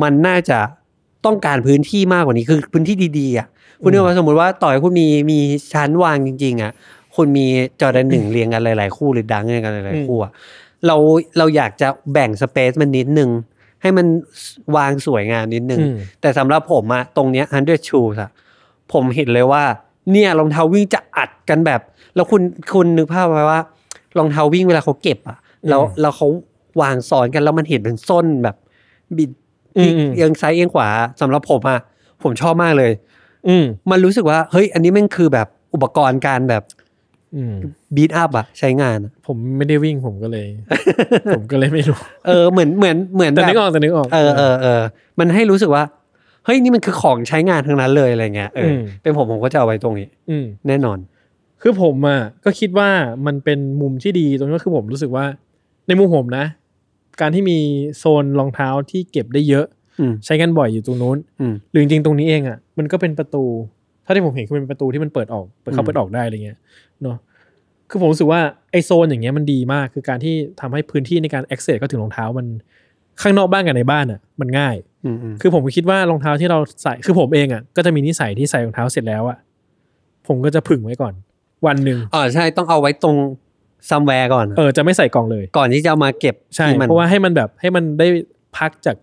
[0.02, 0.58] มันน่าจะ
[1.26, 3.46] ต้องการพื้นที่มากกว่านี้คือพื้นที่ดีๆอะ
[3.82, 5.38] คุณนึกว่าสมมติว่าต่อยคุณมีมี
[5.72, 6.72] ชั้นวางจริง ๆ อะ
[7.16, 7.46] คุณมี
[7.80, 10.32] จอแดนหนึ่งเรียงกันหลาย ๆ คู่หรือดังเรียงกันหลายอืมๆคู่อะ
[10.86, 10.96] เรา
[11.38, 13.30] เราอยากจะแบ่งสเปซมันนิดนึง
[13.82, 14.06] ให้มัน
[14.76, 18.30] วางสวยงามนิดนึงอืมแต่สำหรับผมอะตรงเนี้ย100 shoes อะ
[18.92, 19.64] ผมเห็นเลยว่า
[20.12, 21.80] เนี่ยรองเท้าวิ่งจะอัดกันแบบ
[22.14, 22.42] แล้วคุณ
[22.74, 23.60] คุณนึกภาพไว้ว่า
[24.18, 26.28] รองเท้าวิ่งเวลาเขาเก็บอะแล้วแล้วเขา
[26.80, 28.56] วางซ้อนกันแล้วมันเห็นเป็นส้นแบบ
[29.16, 29.30] บิด
[29.76, 30.88] อืมอืมเอียงซ้ายเอียงขวา
[31.20, 31.80] สำหรับผมอะ
[32.22, 32.92] ผมชอบมากเลย
[33.48, 36.81] อืมมันรู้สึกว่า เฮ้ย อันนี้แมันคือแบบอุปกรณ์การแบบอืม
[37.94, 40.46] บีทอัพอะใช้งานอะผมไม่ได้วิ่งผมก็เลย
[41.36, 44.82] ผมก็เลยไม่รู้ เออเหมือนเหมือนเหมือนแต่แบบนึกออกแต่นึกออกเออเออเออ
[45.18, 45.84] มันให้รู้สึกว่า
[46.44, 50.98] เฮ้ยนี่มันคือของใช้งานทั้งนั้นเลยอะไรเงี้ยเอออมเป็นผมผมก็จะเอาไว้ตรงนี้ อืมแน่นอน
[51.62, 52.88] คือผมอะก็คิดว่า
[53.26, 55.24] มันเป็นมุมที่ดีตรงนี้ก็คือผมรู้สึกว่า
[55.86, 56.44] ในมุมผมนะ
[57.20, 57.58] การที่มี
[57.98, 59.66] โซนรองเท้าที่เก็บได้เยอะ
[60.00, 63.44] อืมใช้กันบ่อยอยู่ตรงนู้นอืมหรือจริงๆตรงนี้เองอะ มันก็เป็นประตู
[64.02, 66.58] เท่าที่ผมเห็นคือเป็นประตูที่มันเปิดออกเปิดเข้าอืมเปิดออกได้อะไรเงี้ย
[67.02, 67.16] เนาะ
[67.90, 72.46] คือผมรู้สึกว่าไอโซนอย่างเงี้ยมันดีมากคือการที่ทำให้พื้นที่ในการ access เข้าถึงรองเท้ามัน
[73.22, 79.38] ข้างนอกบ้านกับในบ้านอะ มันง่ายอืมอืมคือผมคิดว่ารองเท้าที่เราใส่คือผมเองอะก็จะมีนิสัยที่ใส่รองเท้าเสร็จแล้วอะ
[80.26, 81.14] ผมก็จะผึ่งไว้ก่อน
[81.66, 83.16] วันหนึ่งอ๋อใช่ต้องเอาไว้ตรง
[83.90, 88.06] somewhere ก่อน เออจะไม่ใส่กล่องเลย ก่อนที่จะเอามาเก็บใช่ที่มันเพราะว่าให้มันแบบให้มันได้
[88.58, 88.96] พักจาก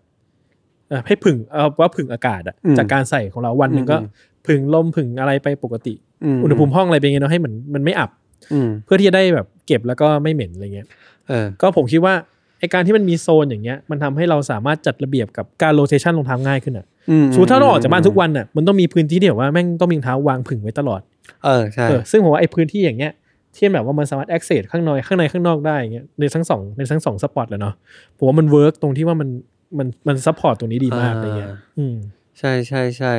[0.89, 4.09] เอ่อให้ผึ่งเอาว่าผึ่งอากาศอะอืมจากการใส่ของเราวันหนึ่งก็อืม
[4.47, 8.09] ผึ่งลมผึ่งอะไรไปปกติอุณหภูมิห้องอะไรเป็นไงเนาะให้เหมือนมันไม่อับ
[8.53, 10.87] อืมเพื่อที่จะได้แบบเก็บแล้วก็ไม่เหม็นอะไรเงี้ย
[11.27, 12.13] เออก็ผมคิดว่า
[12.59, 21.01] ไอการที่มันมีโซนอย่างเงี้ยมันทำให้เราสามารถจัดระเบียบกับการ rotation รองเท้าง่ายขึ้นอะอืมสมมติถ้าเราออกจากบ้านทุกวันอะมันต้องมีพื้นที่ที่แบบว่าแม่งต้องมีรองเท้าวางผึ่งไว้ตลอด
[21.45, 23.11] เออใช่เออซึ่งผมว่าไอพื้นที่อย่างเงี้ย
[23.55, 27.73] ที่แบบว่ามันสามารถ access ข้างในข้างในข้างนอกได้อย่างเงี้ยในทั้งสองในทั้งสอง spot เลยเนาะ
[28.17, 29.29] ผมว่ามัน work ตรงที่ว่ามัน
[29.77, 31.95] มันมัน support ตรงนี้ดีมากอะไรเงี้ยอืม
[32.39, 33.13] ใช่ใช่ใช่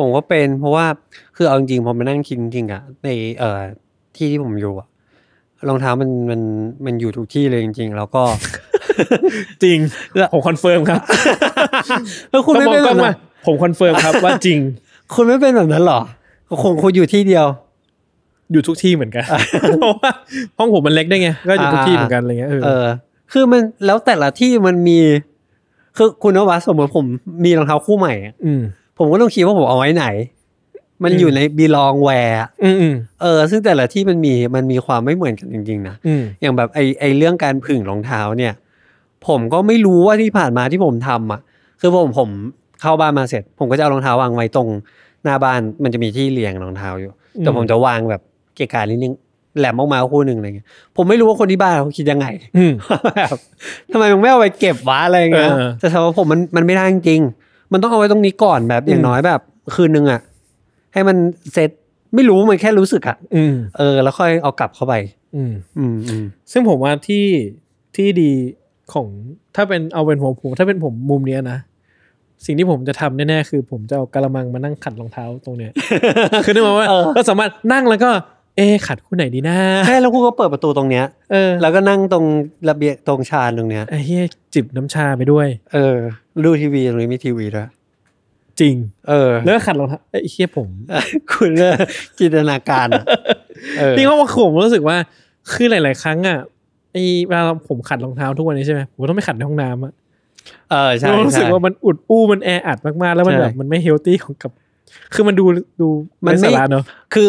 [0.00, 0.86] ผมก็เป็น เพราะว่า
[1.36, 3.08] คือเอาจริงๆผมไปนั่งคิดจริงๆอะใน
[3.38, 3.60] เอ่อ
[4.16, 4.86] ที่ที่ผมอยู่อะ
[5.68, 6.40] รองเท้ามันมัน
[6.84, 8.22] มันอยู่ทุกที่เลยจริง ๆ แล้วก็
[9.62, 9.78] จริง
[10.32, 11.00] ผม confirm ครับ
[12.30, 14.58] แล้วคุณก็ไม่มองเป็นกล้องแบบมานั้นผม confirm ครับว่าจริง
[15.14, 16.00] คุณไม่เป็นแบบนั้นเหรอ
[16.62, 17.46] คงคุณอยู่ที่เดียว
[18.52, 19.24] อยู่ทุกที่เหมือนกัน
[19.78, 20.10] เพราะว่า
[20.58, 22.86] ห้องผมมันเล็กได้ไงก็อยู่ทุกที่เหมือนกันอะไรเงี้ยเออเออ
[23.32, 24.98] คือมันแล้วแต่ละที่มันมี
[25.96, 27.06] คือคุณนวัดสมมติผม
[27.44, 28.62] มีรองเท้าคู่ใหม่อะอืม
[29.00, 30.06] ผมก็ต้องคิดว่าผมเอาไว้ไหน
[31.02, 38.52] มันอืมอยู่ใน belong where อืมอืมเออ ซึ่งแต่ละที่มันมีมันมีความไม่เหมือนกันจริงๆนะอืมอย่างแบบไอไอเรื่องการผึ่งรองเท้าเนี่ย
[39.26, 41.40] ผมก็ไม่รู้ว่าที่ผ่านมาที่ผมทำอะ
[41.80, 42.28] คือผมผม
[42.80, 44.68] เข้าบ้านมาเสร็จ ผมก็จะเอารองเท้าวางไว้ตรง
[45.24, 48.20] หน้าบ้านมันจะมีที่เรียงรองเท้าอยู่ แต่อืมผมจะวางแบบ
[48.56, 49.14] เกะกะนิดนึง
[49.58, 52.72] แหลมออกมาคู่หนึ่งอะไรเงี้ยผมไม่รู้ว่าคนที่บ้านเขาคิดยังไงอืม
[53.16, 53.36] แบบ
[53.92, 59.40] ทำไมมึงไม่เอาไปเก็บวะอะไรเงี้ยเออแต่สำหรับผมมันมันไม่ได้จริงๆ มันต้องเอาไว้ตรงนี้ก่อนแบบอย่างน้อยแบบ
[59.74, 60.20] คืนนึงอะ
[60.92, 61.16] ให้มัน
[61.52, 61.70] เซ็ต
[62.14, 64.94] ไม่รู้มันแค่รู้สึกอะอืมเออ แล้วค่อยเอากลับเข้าไป
[65.36, 67.26] อืมอืมอืมซึ่งผมว่าที่
[67.96, 68.30] ที่ดี
[68.92, 69.06] ของ
[69.56, 71.58] ถ้าเป็นเอาเป็นผมผมถ้าเป็นผมมุมเนี้ยนะ
[72.46, 75.72] สิ่งที่ผมจะทำแน่ๆคือผมจะเอากระมังมานั่งขัดรองเท้าตรงเนี้ย
[76.44, 78.10] คือนึกมาว่าเออเราสามารถนั่งแล้วก็
[78.56, 79.56] เอะขัดคู่ไหนดีนะ
[79.86, 82.24] ใช่แล้วกูก็เปิดประตูตรงเนี้ยเออแล้วก็นั่งตรง
[82.68, 85.96] ระเบียงตรงชานตรงเนี้ยไอ้เฮียจิบน้ำชาไปด้วย เออ
[86.46, 87.68] ดูทีวีตรงนี้มีทีวีด้วย
[88.60, 88.74] จริง
[89.08, 90.68] เออแล้วก็ขัดรองเท้าไอ้เฮียผม
[91.32, 91.76] คุณเลิก
[92.18, 93.04] จินตนาการอะ
[93.78, 94.96] เออนี่เขาว่าผมรู้สึกว่า
[95.52, 96.38] คือหลาย ๆ ครั้งอะ
[96.92, 99.92] ไอ้เวลาผมขัดรองเท้าทุกวันนี้ใช่ไหมผมต้องไปขัดในห้องน้ำอะ
[100.70, 104.50] เออใช่รู้สึกใช่ว่ามันอุดอู้มันแออัดมาก ๆ แล้วมันใช่แบบมันไม่เฮลตี้ของกับ
[105.14, 105.44] คือมันดู
[105.80, 105.88] ดู
[106.26, 107.28] มัมันนไม่ไม่สาระเนอะคือ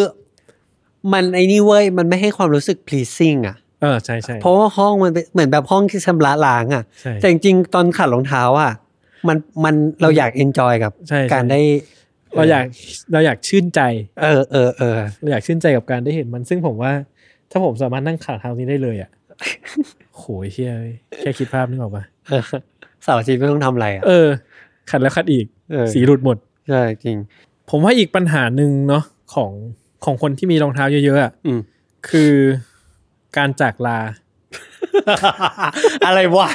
[1.13, 8.71] มันไอ้นี่เว้ยมันไม่ให้ความรู้สึก pleasing อะเออใช่ใช่เพราะว่าห้องมันเป็นเหมือนแบบห้องที่ชำระล้างอะใช่แต่จริงๆตอนขัดรองเท้าอะ
[9.27, 11.61] มันมันเราอยาก enjoy กับใช่ใช่การได้
[12.35, 12.65] เราอยาก
[13.13, 13.81] เราอยากชื่นใจ
[14.21, 16.91] เออเออเออเราอยากชื่นใจกับการได้เห็นมัน ซึ่งผมว่า
[17.51, 19.09] ถ้าผมสามารถนั่งขัดเท้านี้ได้เลยอะ
[20.17, 22.43] โหยเชี่ยเว้ยแค่คิดภาพนึกออกปะเออ
[23.03, 24.27] เสาร์อาทิตย์ไม่ต้องทำอะไรอะเออ
[24.91, 26.37] ขัดแล้วขัดอีกเออสีหลุดหมด
[26.69, 27.17] ใช่จริง
[27.69, 29.03] ผมว่าอีกปัญหาหนึ่งเนาะ
[29.33, 29.51] ของ
[30.05, 31.59] ของคนที่มีรองเท้าเยอะๆอะอืม
[32.09, 32.33] คือ
[33.37, 33.99] การจากลา
[36.05, 36.49] อะไรวะ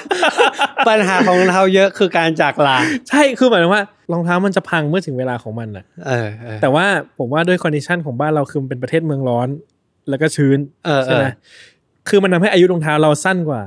[0.89, 2.77] ปัญหาของรองเท้าเยอะคือการจากลา
[3.09, 6.87] ใช่คือหมายถึงว่ารองเท้ามันจะพังเมื่อถึงเวลาของมันอะเออเออแต่ว่า
[7.19, 9.49] ผมว่าด้วยคอนดิชันของบ้านเราคือมันเป็นประเทศเมืองร้อน
[10.09, 13.63] แล้วก็ชื้นเออใช่ไหมเออคือมันทำให้อายุรองเท้าเราสั้นกว่า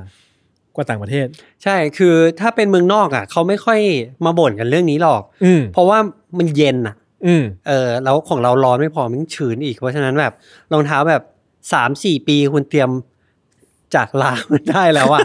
[0.76, 1.26] กว่าต่างประเทศ
[1.64, 3.80] ใช่คือถ้าเป็นเมืองนอกอะ เขาไม่ค่อย
[4.24, 5.98] มาบ่นกันเรื่องนี้หรอกอืมเพราะว่า
[6.38, 6.94] มันเย็นอะ
[7.26, 10.32] อืมเออ แล้วของเราร้อนไม่พอมันชื้นอีก เพราะฉะนั้นแบบ
[10.72, 11.22] รองเท้าแบบ
[11.72, 12.90] สามสี่ปีคุณเตรียม
[13.94, 15.20] จากลามันได้แล้วอะ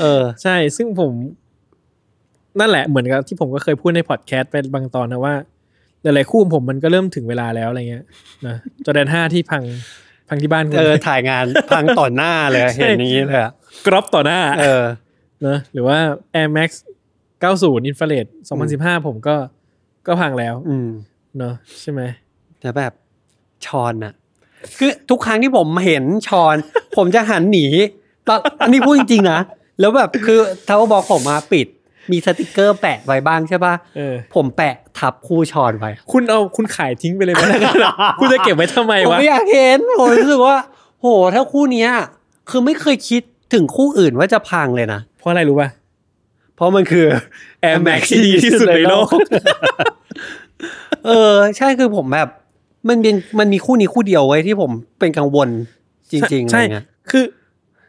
[0.00, 1.12] เออ ใช่ ซึ่งผม
[2.60, 5.34] นั่นแหละเหมือนกับที่ผมก็เคยพูดในพอดแคสต์ไปบางตอนนะว่า
[6.02, 8.04] หลายๆคู่ของผมมันก็เริ่มถึงเวลาแล้วอะไรเงี้ย
[8.46, 9.62] นะจอแดนห้าที่พัง
[10.28, 11.44] พังที่บ้านคุณเออถ่ายงาน
[11.74, 13.52] พังต่อหน้าเลยใช่เห็นอย่างนี้เลยอะ
[13.86, 14.84] กรอบต่อหน้า เออ
[15.46, 15.98] นะหรือว่า
[16.40, 16.70] Air Max
[17.42, 18.26] 90 Infrared
[18.66, 19.36] 2015 ผมก็
[20.06, 20.88] ก็พังแล้ว อืม
[21.38, 22.00] เนอะใช่ไหม
[22.60, 22.92] แต่แบบ
[23.64, 24.14] ชอนอะ
[24.78, 26.56] คือทุกครั้งที่ผมเห็นชอน
[26.96, 27.66] ผมจะหันหนี
[28.28, 29.38] ตอนอันนี้พูดจริงๆนะ
[29.80, 31.66] แล้วแบบคือเท้าบอกผมมาปิด
[32.10, 37.42] มีสติกเกอร์แปะไว้บ้างใช่ป่ะเออ ผมแปะทับคู่ชอนไว้คุณเอาคุณขายทิ้งไปเลยไหม
[38.20, 40.56] คุณจะเก็บไว้ทำไมผมวะ ไม่อยากเห็นผมรู้สึกว่า
[41.00, 41.90] โหถ้าคู่เนี้ย
[42.50, 43.22] คือไม่เคยคิด
[43.54, 45.68] ถึงคู่อื่นว่าจะพังเลยนะ เพราะอะไรรู้ป่ะ
[46.54, 47.06] เพราะมันคือ
[47.64, 49.08] Air Max ที่ดีที่สุดในโลก
[51.06, 52.28] เออ ใช่คือผมแบบ
[52.88, 55.48] มันเป็นมันมีคู่นี้คู่เดียวไว้ยที่ผมเป็นกังวล
[56.10, 57.24] จริงๆอะไรใช่เงี้ยคือ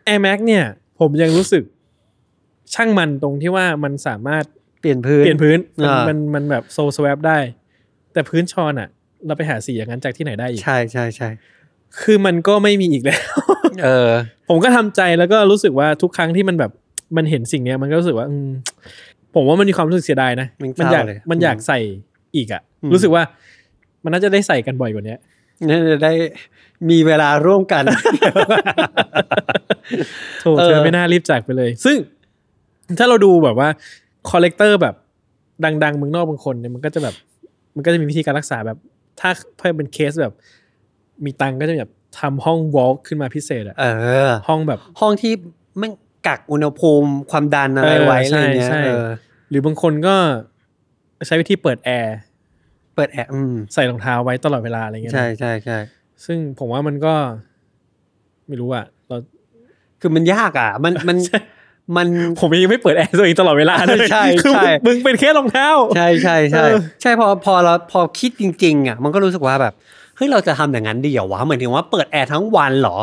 [0.08, 0.64] Air Max เนี่ย
[1.00, 1.64] ผมยังรู้สึก
[2.74, 4.44] ช่างมันตรงที่ว่ามันสามารถ
[4.80, 7.40] เปลี่ยนพื้นเปลี่ยนพื้นมันอ่ามัมันมันแบบโซสวปได้
[8.14, 8.90] แต่พื้นชอนอะ
[9.26, 11.30] เราไปหาสีอย่างนั้นจากที่ไหนได้อีก ใช่ใช่ใช่
[12.02, 13.22] คือมันก็ไม่มีอีกแล้ว
[13.84, 14.12] เออ
[14.50, 16.72] ผมก็ทำใจแล้วก็รู้สึกว่าทุกครั้งที่มันแบบ
[17.18, 18.50] มันเห็นสิ่งเนี้ยมันก็รู้สึกว่าอืม
[19.36, 21.80] ผมว่ามันมีความรู้สึกเสียดายนะ มันเศร้าอยากเลยมันอยากอืมใส่
[22.36, 23.24] อีกอะอืมรู้สึกว่า
[24.04, 25.16] มันน่าจะได้ใส่กันบ่อยกว่านี้
[25.70, 26.14] นี่จะได้
[26.90, 27.84] มีเวลาร่วมกัน
[30.40, 31.96] โธ่เออเธอไม่น่ารีบจากไปเลย ซึ่ง
[33.00, 33.70] ถ้าเราดูแบบว่า
[34.30, 34.96] คอลเลกเตอร์แบบ
[35.84, 37.16] ดังๆเมืองนอกบางคนเนี่ยมันก็จะแบบ
[37.76, 38.78] มันก็จะมีวิธีการรักษาแบบ
[39.20, 40.34] ถ้าเพิ่มเป็นเคสแบบ
[41.26, 43.86] มีตังค์ก็จะแบบทำห้อง walk ขึ้นมาพิเศษอะเอ
[44.30, 45.34] อห้องแบบห้องที่
[45.82, 45.92] มัน
[46.28, 49.08] กักอุณหภูมิความดันอะไรเออไว้อะไรใช่เงี้ยใช่เออ
[49.50, 50.16] หรือบางคนก็
[51.28, 52.18] ใช้วิธีเปิดแอร์
[53.00, 55.78] เปิดแอร์อืมใส่รองเท้าไว้ตลอดเวลาอะไรเงี้ยนะใช่ใช่ใช่
[56.26, 57.14] ซึ่งผมว่ามันก็
[58.48, 59.18] ไม่รู้อะเรา
[60.02, 61.40] คือมันยากอะ มันมันใช่
[61.98, 62.08] มัน
[62.40, 69.74] ผมยังไม่เปิดแอร์ตัวเองตลอดเวลาเลยใช่คือใช่มึงมึงเป็นแค่รองเท้า ใช่ใช่ใช่เออใช่พอพอเราพอคิดจริง ๆ อะ มันก็รู้สึกว่าแบบ
[70.16, 72.98] เฮ้ยเราจะทำอย่างนั้นดีเหรอวะเหมือนถึงว่าเปิดแอร์ทั้งวันเหรอ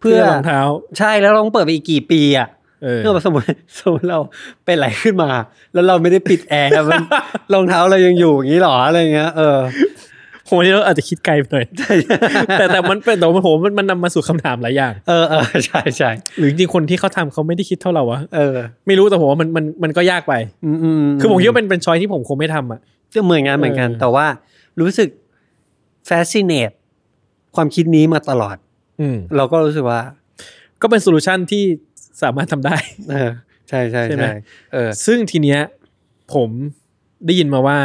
[0.00, 0.60] เพื่เพื่ออรองเท้า
[0.98, 2.48] ใช่แล้วเราต้องเปิดไปอีกกี่ปีอะ
[2.84, 3.46] เออเพื่อสมมติ
[3.80, 4.18] สมมติเรา
[4.64, 5.30] เป็นอะไรขึ้นมา
[5.74, 7.02] แล้วเราไม่ได้ปิดแอร์มัน
[7.52, 9.58] รองเท้าเรายังอยู่อย่างนี้เหรออะไรเงี้ยเออ
[10.48, 11.66] ผมว่าเราอาจจะคิดไกลไปหน่อย
[12.58, 22.80] แต่แต่มันเป็นแต่ว่าผมมันมันนำมาสู่คำถามหลายอย่าง เออเออใช่ใช่หรือจริงๆคนที่เขาทำเขาไม่ได้คิดเท่าเราวะเออ ไม่รู้แต่ผมว่ามันมันมันก็ยากไป อืมอืมคือผมคิดว่าเป็นเป็น choice ที่ผมคงไม่ทำอะ
[23.14, 24.26] ก็เหมือนกันเหมือนกันเออแต่ว่า
[24.80, 25.08] รู้สึก
[26.08, 26.74] fascinate
[27.56, 28.56] ความคิดนี้มาตลอด
[29.00, 30.00] อืมเราก็รู้สึกว่า
[30.82, 31.64] ก็เป็น solution ที่
[32.22, 32.76] สามารถทำได้
[33.10, 33.30] เออ
[33.68, 34.34] ใช่ใช่ใช่ไหมใช่
[34.72, 35.60] เออ ซึ่งทีเนี้ย
[36.34, 36.48] ผม
[37.26, 37.78] ได้ยินมาว่า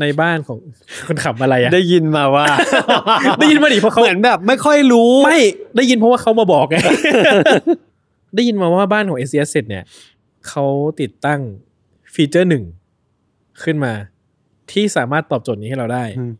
[0.00, 0.58] ในบ้านของ
[1.06, 2.46] คนขับอะไรอะได้ยินมาว่า
[3.40, 5.40] ได้ยินมาดิเพราะเขาเหมือนแบบ ไม่ค่อยรู้ไม่
[5.76, 6.76] ได้ยินเพราะว่าเขามาบอกไง
[8.34, 9.84] ได้ยินมาว่าบ้านของ s อ s เนี่ย
[10.48, 10.64] เขา
[11.00, 11.40] ติดตั้ง
[12.14, 12.64] ฟีเจอร์หนึ่ง
[13.62, 13.92] ขึ้นมา
[14.72, 16.32] ที่สามารถตอบโจทย์นี้ให้เราได้อืม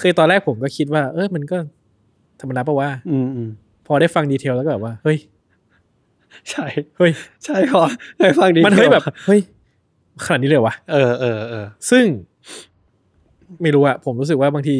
[0.00, 1.56] คือตอนแรกผมก็คิดว่า เออมันก็
[2.40, 3.50] ธรรมดาปะว่าอืมอืม
[3.86, 5.18] พอได้ฟังดีเทลแล้วก็แบบว่า เฮ้ย
[6.50, 6.64] ใช่
[6.96, 7.10] เฮ้ย
[7.44, 7.82] ใช่พอ
[8.18, 9.40] ได้ฟังดีมันเฮ้ยแบบเฮ้ย
[10.24, 12.04] ขนาดนี้เลยเหรอวะเออเออเออซึ่ง
[13.62, 14.78] ไม่รู้อะผมรู้สึกว่าบางที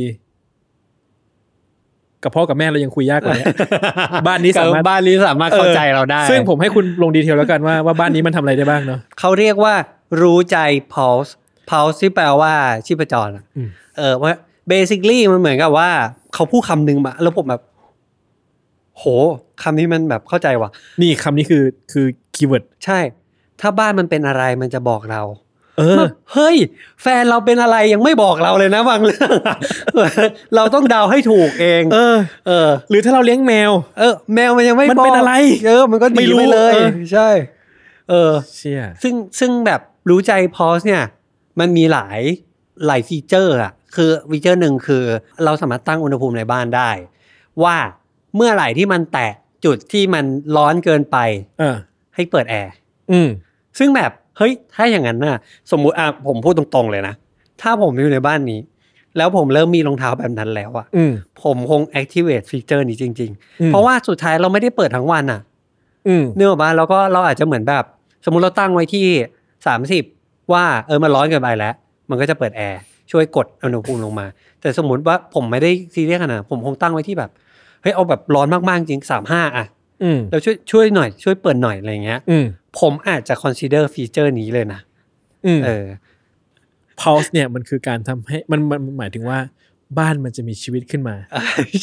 [2.23, 3.49] กับพ่อกับแม่เรายังคุยยากกว่าเนี้ย
[4.27, 9.75] บ้านนี้สามารถบ้านนี้สามารถเข้าใจเราได้ ซึ่งผมให้คุณลงดีเทลแล้วกันว่าว่าบ้านนี้มันทำอะไรได้บ้างเนาะเขาเรียกว่า
[10.23, 10.59] รู้ใจ
[10.95, 11.33] pulse
[11.71, 12.53] pulse ที่แปลว่า
[12.87, 14.33] ชีพจรอะอืมเออว่า
[14.73, 15.91] basically มันเหมือนกับว่า
[16.35, 17.63] เขาพูดคำหนึ่งมาแล้วผมแบบ
[18.99, 19.05] โห
[19.63, 22.99] คำนี้มันแบบเข้าใจว่ะ นี่คำนี้คือคือkeyword ใช่
[23.61, 25.23] ถ้าบ้านมันเป็นอะไรมันจะบอกเรา
[25.79, 26.03] เออ
[26.33, 26.57] เฮ้ย
[27.03, 29.31] แฟนเราเป็นอะไรยังไม่บอกเราเลยนะบางเรื่อง
[30.57, 35.35] เราต้องเดาให้ถูกเอง เออ เออ หรือถ้าเราเลี้ยงแมว เออ แมวมันยังไม่มันบอกเป็นอะไร
[35.67, 37.29] เออ มันก็ไม่รู้หนีไปเลยเออใช่
[38.11, 39.81] เออ เชี่ย ซึ่งซึ่งแบบ
[40.11, 41.03] รู้ใจ Pulse เนี่ย
[41.61, 42.21] มันมีหลาย
[42.87, 45.05] หลาย feature อะคือ feature หนึ่งคือ
[45.45, 46.91] เราสามารถตั้งอุณหภูมิในบ้านได้
[47.63, 47.77] ว่า
[48.37, 49.33] เมื่อไหร่ที่มันแตะ
[49.65, 50.25] จุดที่มัน
[50.57, 51.17] ร้อนเกินไป
[51.59, 51.77] เออ
[52.15, 52.73] ให้เปิดแอร์
[53.13, 53.29] อืม
[53.79, 55.39] ซึ่งแบบเฮ้ยถ้าอย่างนั้นน่ะ
[55.71, 57.15] สมมุติอะผมพูดตรงๆเลยนะ
[57.63, 58.61] ถ้าผมอยู่ในบ้านนี้
[59.17, 65.41] แล้วผมเริ่มมีรองเท้าแบบนั้นแล้วอะอืม ผมคง activate feature นี้จริง อืม ๆ เพราะว่าสุดท้ายเราไม่ได้เปิดทั้งวันอะ
[66.09, 67.85] อืม เนื่องมาแล้วก็เราอาจจะเหมือนแบบ
[68.25, 69.07] สมมุติเราตั้งไว้ที่
[69.67, 70.05] สามสิบ
[70.53, 71.75] ว่าเออมันร้อนเกินไปแล้ว
[72.11, 74.27] มันก็จะเปิดแอร์ช่วยกดอุณหภูมิลงมา
[74.61, 77.31] แต่สมมุติว่าผมไม่ได้ซีเรียสขนาดนั้นผมคงตั้งไว้ที่แบบ
[77.85, 79.67] เฮ้ยเอาแบบร้อนมากๆจริงสามห้าอะ
[80.03, 82.45] อืมแล้วช่วยช่วยหน่อยช่วยเปิดหน่อยอะไรเงี้ยอืม
[82.79, 84.81] ผมอาจจะ consider ฟีเจอร์นี้เลยนะ
[85.47, 85.87] อืมเออ
[87.01, 89.39] pulse เนี่ยมันคือการทำให้มันมันมันหมายถึงว่า
[89.99, 91.17] บ้านมันจะมีชีวิตขึ้นมา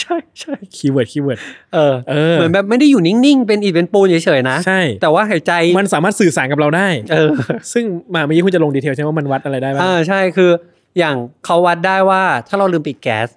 [0.02, 1.40] ใช่ใช่ keyword keyword
[1.74, 7.30] เออเออเหมือนแบบไม่ได้อยู่นิ่งๆ เป็นอิฐเป็นปูนเฉยๆนะ ใช่ แต่ว่าหายใจมันสามารถสื่อสารกับเราได้ เออ
[7.74, 7.84] ซึ่ง
[8.14, 10.52] มาเมื่อกี้คุณจะลงดีเทลใช่ไหมว่ามันวัดอะไรได้บ้างอ่าใช่คือ
[11.00, 13.28] อย่างเขาวัดได้ว่าถ้าเราลืมปิดแก๊ส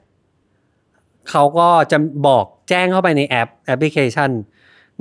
[1.30, 4.30] เขาก็จะบอกแจ้งเข้าไปในแอปแอปพลิเคชัน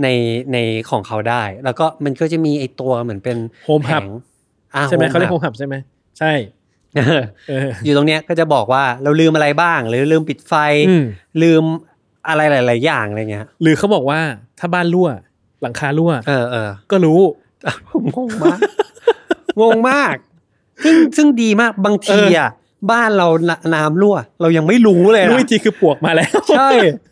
[0.02, 0.08] ใน
[0.54, 0.58] ใน
[0.90, 4.06] ของเขาได้ แล้วก็มันก็จะมีไอตัวเหมือนเป็น Home แผ Hub ง
[4.76, 5.76] อ่ใช่ไหมเขาเรียกโฮ Home มหับใช่ไหม
[6.20, 6.34] ใช่
[6.98, 10.54] Hub เอออยู่ตรงเนี้ยก็จะบอกว่าเราลืมอะไรบ้าง หรือลืมปิดไฟ
[10.90, 11.04] อืม
[11.44, 11.64] ลืม
[12.28, 14.20] อะไรหลาย ๆ อย่างอะไรเงี้ย หรือเขาบอกว่า
[14.60, 15.10] ถ้าบ้านรั่ว
[15.62, 17.20] หลังคารั่ว เออเออก็รู้
[17.90, 18.60] ผมงงมาก
[19.62, 20.16] งงมาก
[20.84, 22.50] ซึ่งซึ่งดีมากบางทีอะ
[22.92, 26.70] บ้านเรานน้ำรั่ว เรายังไม่รู้เลยรู้นะอีกทีคือปวกมาแล้ว ใช่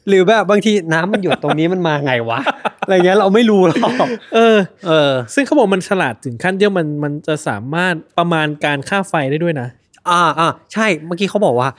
[0.07, 2.39] หรือแบบบางทีน้ำมันหยดตรงนี้มันมาไงวะ
[2.85, 3.91] อะไรเงี้ยเราไม่รู้หรอก
[4.35, 4.57] เออ
[4.87, 9.67] เออ ซึ่งเขาบอกมันฉลาดถึงขั้นที่ว่ามันมันจะสามารถประมาณการค่าไฟได้ด้วยนะ
[10.09, 11.69] อ่าอ่าใช่เมื่อกี้เขาบอกว่า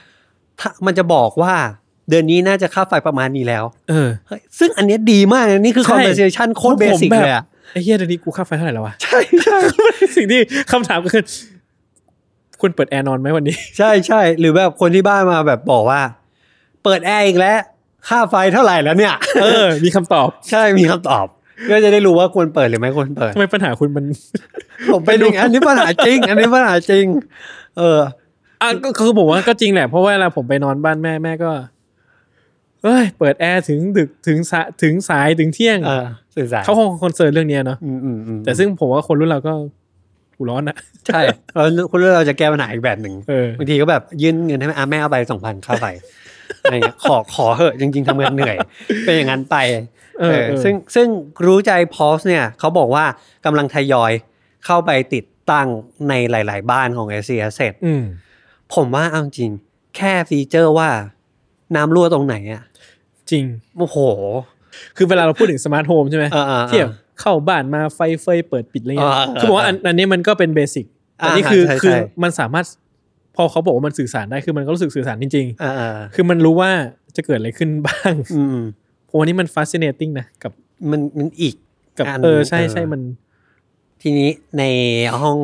[0.59, 1.53] ถ้ามันจะบอกว่า
[2.09, 9.57] เดือนนี้น่าจะค่าไฟประมาณนี้แล้ว เออเฮ้ยซึ่งอันเนี้ยดีมากนะนี่คือใช่ conversation โคตร basic ผมแบบเลยอะไอ้เฮียเดี๋ยวนี้กูค่าไฟเท่าไหร่แล้ววะใช่ใช่
[10.17, 10.39] สิ่งที่
[10.71, 11.23] คำถามก็คือ
[12.63, 16.01] คุณเปิดแอร์นอนไหมวันนี้ ใช่ใช่หรือแบบคนที่บ้านมาแบบบอกว่า
[16.83, 17.59] เปิดแอร์อีกแล้ว
[18.07, 21.25] ค่าไฟเท่าไหร่แล้วเนี่ย เออ มีคำตอบ ใช่มีคำตอบ
[21.71, 24.05] ก็จะได้รู้ว่าควรเปิดหรือไม่ควรเปิดทำไมปัญหาคุณมัน
[24.93, 27.05] ผมเป็นอย่างอันนี้ปัญหาจริง อันนี้ปัญหาจริง
[27.77, 27.99] เออ
[28.61, 31.51] อะก็คือผมว่าก็จริงแหละเพราะว่าเวลาผมไปนอนบ้านแม่แม่ก็
[32.83, 39.82] เอ้ยเปิดแอร์ถึงดึกถึงสายถึงสายถึงเที่ยงเออสื่อสารเขาคงคอนเซิร์นเรื่องเนี้ยเนาะอืมอืมอืมแต่ซึ่งผมว่าคนรุ่นเราก็กู
[40.49, 40.77] ร้อนอะ
[41.07, 41.21] ใช่
[41.53, 45.85] เราคุณรู้เราจะแก้ปัญหาอีกแบบหนึ่งเออบางทีก็แบบยื่นเงินให้แม่อะแม่เอาไปสองพันค่าไฟ
[46.61, 48.57] อะไรเงี้ยขอขอเหอะจริง ๆทำงานเหนื่อย
[49.05, 49.55] เป็นอย่างนั้นไป
[50.19, 51.07] เออเออซึ่งซึ่ง
[51.45, 53.05] รู้ใจพอสเนี่ยเขาบอกว่า
[53.45, 54.11] กำลังทยอย
[54.65, 55.67] เข้าไปติดตั้ง
[56.09, 58.03] ในหลาย ๆ บ้านของ s อ s เสร็จอืม
[58.75, 59.51] ผมว่าเอาจริง
[59.97, 60.89] แค่ featureว่า
[61.75, 62.63] น้ำรั่วตรงไหนอะ
[63.31, 63.43] จริง
[63.77, 63.97] โอ้โห
[64.97, 70.85] คือเวลาเราพูดถึง smart home ใช่ไหมเออเออเออที่แบบ เข้าบ้านมาไฟเฟยเปิดปิดอะไรเงี้ยเออเออคือบอกว่าอันอันนี้มันก็เป็น basic
[71.21, 72.65] อ่าอันนี้คือใช่ใช่คือมันสามารถ
[73.35, 76.71] พอเขาบอกว่ามันสื่อสารได้คือมันก็รู้สึกสื่อสารจริงอ่าอ่าๆคือมันรู้ว่า
[77.15, 78.57] จะเกิดอะไรขึ้นบ้างอืม
[79.09, 80.51] ผมว่านี่มัน fascinating นะกับ
[80.91, 81.55] มันมันอีก
[81.97, 83.01] กับอันเออใช่เออใช่มัน
[84.01, 84.63] ทีนี้ใน
[85.21, 85.37] ห้อง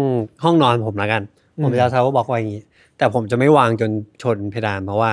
[0.43, 1.23] ห้องนอนผมละกัน
[1.57, 2.63] อืมผมจะเซาบอกไว้อย่างนี้
[2.97, 3.91] แต่ผมจะไม่วางจน
[4.23, 5.11] ชนเพดานเพราะว่า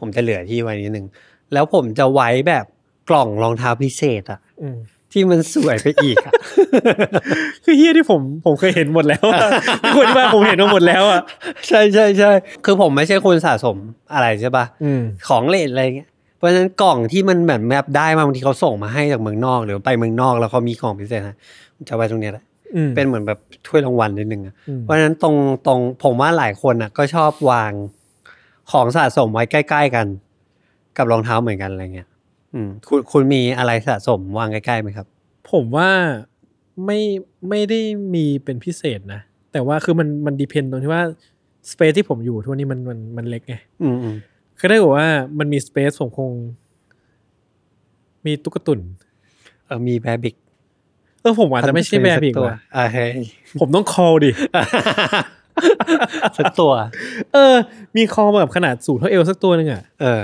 [0.00, 1.06] ผมจะเหลือที่ไว้นิดนึง
[1.52, 2.64] แล้วผมจะไว้แบบ
[3.08, 4.78] กล่องรองเท้าพิเศษอะอืม
[5.12, 6.32] ที่มันสวยไปอีกอะ
[7.64, 9.40] คือเฮียที่ผมผมเคยเห็นหมดแล้วอะ
[9.82, 11.22] ที่คนที่บ้านผมเห็นมาหมดแล้วอะ
[11.68, 12.30] ใช่ใช่ใช่
[12.64, 13.76] คือผมไม่ใช่คนสะสม
[14.14, 21.34] อะไรใช่ปะอืมของเล่นอะไรเงี้ยเพราะฉะนั้นกล่องที่มันแบบแบบได้มาบางทีเขาส่งมาให้จากเมืองนอก หรือไปเมืองนอกแล้วเขามีของพิเศษให้
[21.74, 22.44] ผมจะไว้ตรงเนี้ยแหละ
[22.76, 25.34] อืมเป็นเหมือนแบบถ้วยรางวัลนิดนึงอะอืมเพราะฉะนั้นตรง
[25.66, 27.72] ตรงผมว่าหลายคนอะ ก็ชอบวาง
[28.72, 30.06] ของสะสมไว้ใกล้ ๆ กัน
[30.96, 32.17] กับรองเท้าเหมือนกันอะไรเงี้ยอืม
[32.88, 35.06] คุณคุณมีอะไรสะสมวางใกล้ๆไหมครับ
[35.52, 35.90] ผมว่า
[36.86, 37.00] ไม่
[37.48, 37.80] ไม่ได้
[38.14, 39.20] มีเป็นพิเศษนะ
[39.52, 41.02] แต่ว่าคือมันมัน depend ตรงที่ว่า
[41.70, 44.16] space ที่ผมอยู่ทุกวันนี้มันมันมันเล็กไงอืมอืม
[44.58, 46.30] คือได้บอกว่ามันมี space ผมคง
[48.26, 48.80] มีตุ๊กตุ่น
[49.66, 50.34] เออมี Bearbrick
[51.20, 53.10] เออผมอาจจะไม่ใช่แบบอีกตัวว่ะอ่าเฮ้ย
[53.60, 54.30] ผมต้อง KAWS ดิ
[56.38, 56.72] สักตัว
[57.32, 57.54] เออ
[57.96, 60.22] มี KAWS แบบขนาดสูงเท่าเอวสักตัวหนึงอะเออ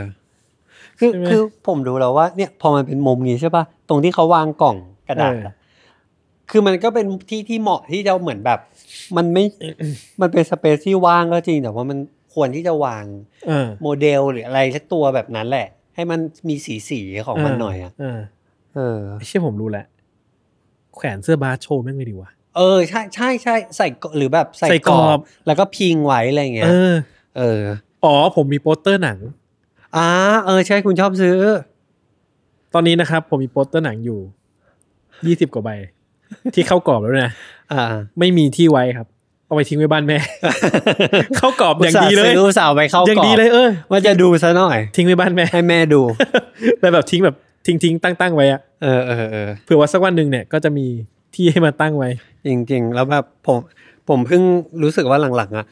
[0.98, 4.76] คือใช่ไหมคือผมดูแล้วว่าเนี่ยพอมันเป็นมุมนี้ใช่ป่ะตรงที่เขาวางกล่อง
[5.08, 5.54] กระดาษเอออะ
[6.50, 8.58] คือมันก็เป็นที่ที่เหมาะที่จะเหมือนแบบ
[9.16, 9.44] มันไม่
[10.20, 11.98] มันเป็น space ที่ว่างก็จริง แต่ว่ามัน
[12.34, 13.04] ควรที่จะวาง
[13.46, 18.18] เออโมเดลหรืออะไรสักตัวแบบนั้นแหละ ให้มันมีสีสีๆของมันหน่อยอะเออ
[18.74, 19.86] เออไอ้เชี่ยผมรู้แหละ
[20.96, 26.94] แขวนเสื้อบาสโชว์แม่งเลยดีวะเออใช่ใช่ใช่ใส่กรอบหรือแบบใส่ใส่กรอบแล้วก็พิงไว้อะไรเงี้ยเออ
[27.38, 27.62] เออ
[28.04, 29.18] อ๋อผมมีโปสเตอร์หนัง
[29.96, 30.08] อ่า
[30.44, 31.36] เออใช่คุณชอบซื้อ
[32.74, 34.18] ตอนนี้นะครับ ผมมีโปสเตอร์หนังอยู่
[35.26, 35.70] ยี่สิบกว่าใบ
[36.54, 37.32] ที่เข้ากรอบแล้วนะ
[37.72, 37.82] อ่า
[38.18, 39.06] ไม่มีที่ไว้ครับ
[39.46, 40.18] เอาไปทิ้งไว้บ้านแม่
[41.36, 46.02] เข้ากรอบอย่างดีเลยอุตส่าห์ซื้ออุตส่าห์ไปเข้าอย่างกรอบดีเลยเออว่าจะดูซะหน่อย ทิ้งไว้บ้านแม่ให้แม่ดู
[46.80, 50.86] แต่แบบทิ้งแบบทิ้งทิ้งตั้งตั้งไว้อะเออเออเออเผื่อว่าสักวันหนึ่งเนี่ยก็จะมี
[51.34, 52.10] ที่ให้มาตั้งไว้
[52.48, 53.58] จริง ๆ แล้วแบบผม
[54.08, 54.42] ผมเพิ่ง
[54.82, 55.66] รู้สึกว่าหลังๆอะ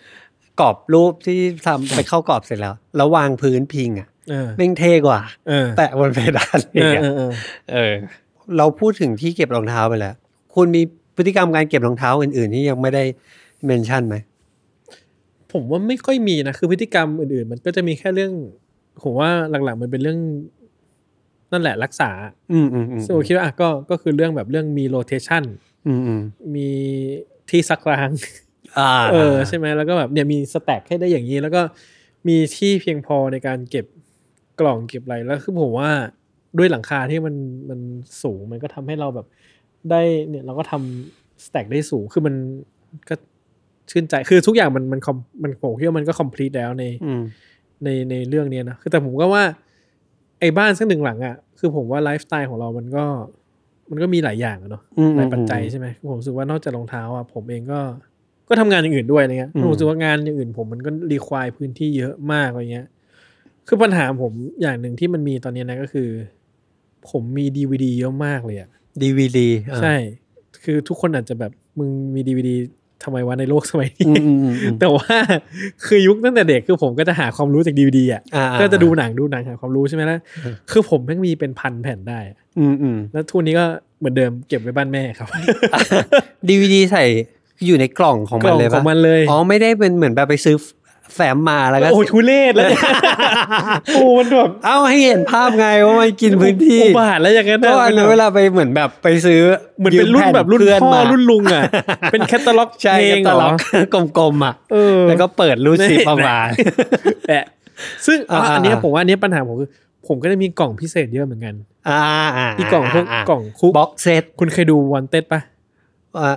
[0.61, 7.32] กรอบรูปที่ทำไปเข้ากรอบเสร็จแล้ว แล้ววางพื้นพิงอะ เออแม่งเท่กว่าเออแปะบนเพดานเออีกออะเออเออ
[7.72, 7.94] เออ
[8.56, 10.14] เราพูดถึงที่เก็บรองเท้าไปแล้ว
[10.54, 10.82] คุณมี
[11.16, 13.04] พฤติกรรมการเก็บรองเท้าอื่นๆที่ยังไม่ได้
[13.66, 14.16] เมนชั่นไหม
[15.52, 18.32] ผมว่าไม่ค่อยมีนะคือพฤติกรรมอื่นๆ มันก็จะมีแค่เรื่อง
[19.02, 20.18] ผมว่าหลักๆมันเป็นเรื่อง
[21.52, 22.11] นั่นแหละรักษา
[22.52, 25.44] อืมอืมอืมซึ่งผมคิดว่าอะก็ก็คือเรื่องแบบเรื่องมีโรเทชัน
[25.87, 26.22] อืมอืม
[26.54, 26.68] มี
[27.50, 28.11] ที่ซักล้าง
[28.78, 31.62] อ่าเออใช่ไหมแล้วก็แบบเนี่ยมีสแต็กให้ได้อย่างนี้ แล้วก็
[32.28, 33.87] มีที่เพียงพอในการเก็บ
[34.61, 35.91] กล่องเก็บอะไรแล้วคือผมว่า
[36.59, 37.35] ด้วยหลังคาที่มัน
[37.69, 37.81] มัน
[38.23, 39.27] สูงมันก็ทำให้เราแบบ
[39.91, 42.35] ได้เนี่ยเราก็ทำสแต็กได้สูงคือมัน
[43.09, 43.15] ก็
[43.91, 47.23] ชื่นใจคือทุกอย่างมันมัน com- มันผมคิดว่ามันก็ complete แล้วในอืม
[47.85, 49.43] ในในเรื่องเนี้ยนะคือแต่ผมก็ว่า
[50.41, 53.05] ไอ้บ้านสักหนึ่งหลังอะคือผมว่าไลฟ์สไตล์ของเรามันก็
[53.91, 57.81] มันก็มีหลายอย่างอะเนาะอืมหลายปัจจัยใช่ไหมผมรู้สึกว่านอกจากรองเท้าอะผมเองก็
[58.49, 62.87] ก็ทำงานอย่างอื่นด้วยอะไรเงี้ยอืมผมรู้สึกว่างานอย่างอื่น ผมมันก็รีควายพื้นที่เยอะมากอะไรเงี้ย
[63.68, 66.09] คือปัญหาผมอย่างหนึ่งที่มันมีตอนนี้นะก็คือ
[67.11, 68.68] ผมมีดีวดีเยอะมากเลยอะ
[69.03, 69.48] ดีวีดี
[69.83, 69.94] ใช่
[70.64, 72.57] คือทุกคนอาจจะแบบมึงมีดีวดี
[73.05, 75.16] ทำไมวะในโลกสมัยนี้อืมอืมอืมอืมแต่ว่า
[75.87, 80.18] คือยุคตั้งแต่เด็กคือผมก็จะหาความรู้จากดีวดีอะอ่าก็จะดูหนังดูหนังหาความรู้ใช่ไหมล่ะ
[80.70, 83.64] คือผมแม่งมีเป็นพันแผ่นได้อะอืมอืมแล้วทุกวันนี้ก็
[83.98, 85.29] เหมือนเดิมเก็บไว้บ้านแม่ครับ
[86.48, 87.05] ดีวีดีใส่
[87.66, 90.57] อยู่ในกล่องของกมันล่องเลยขปะองมกล่องของมันเลยอ๋อไม่ได้เป็นเหมือนแบบไปซื้อ
[91.14, 92.83] แฟ้มมาแล้วก็โอ้ทุเรศแล้วเนี่ย
[93.94, 99.40] โอ้มันแบบเอ้าให้เห็นภาพไงว่ามันกินพื้นที่อุบาทว์แล้วอย่างนั้นก็นะอันนั้นเวลาไปเหมือนแบบไปซื้อ
[99.79, 101.62] เหมือนเป็นรุ่นแบบรุ่นยืมพ่อผ่รุ่นลุงอะ
[102.12, 103.48] เป็นแคตตาล็อกใช่เพลงตเหรลอ
[103.94, 106.37] กกลมๆอะเออแล้วก็เปิดรูดซิปออกมา
[107.29, 107.44] แปะ
[108.07, 109.70] ซึ่งอะอ่าอันเนี้ยอ่าผมว่าอันเนี้ยปัญหาผมคือ
[110.09, 111.55] ผมก็จะมีกล่องพิเศษเยอะเหมือนกัน
[111.88, 111.98] อ่า
[112.38, 115.40] อ่าอีกล่องพวกกล่องคุกบ็อกเซตคุณเคยดูวันเต็ดปะ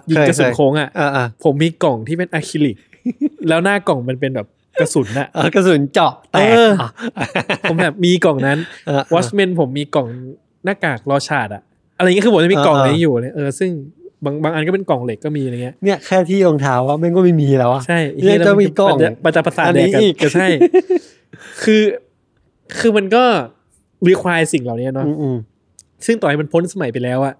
[0.09, 2.75] ยิงกระสุนโค้งอะอ่าอ่าผมมีกล่องที่เป็นอะคริลิก
[3.47, 4.47] แล้วหน้ากล่องมันเป็นแบบ
[4.79, 6.71] กระสุนน่ะเออกระสุนเจาะแตกเออ
[7.69, 10.07] ผมแบบมีกล่องนั้นเออวอชแมนผมมีกล่อง
[10.65, 11.61] หน้ากากรอชาดอะ
[11.97, 13.69] อะไรเงี้ยคือผมจะมีกล่องเออนี้อยู่เลยเออซึ่ง
[14.25, 20.47] บางบางอันก็เป็นกล่องเหล็กก็มีอะไรเงี้ยเนี่ยแค่ที่รองเท้าว่าแม่งก็ไม่มีแล้วอะใช่เนี่ยจะมีกล่องประจาประสาทอันแดนี้กกันอีกก็ใช่
[21.63, 21.81] คือ
[22.79, 23.23] คือมันก็
[24.07, 25.37] รีควายสิ่งเหล่านี้เนาะอืมอืม
[26.05, 27.33] ซึ่งต่อให้มันพ้นสมัยไปแล้วอะ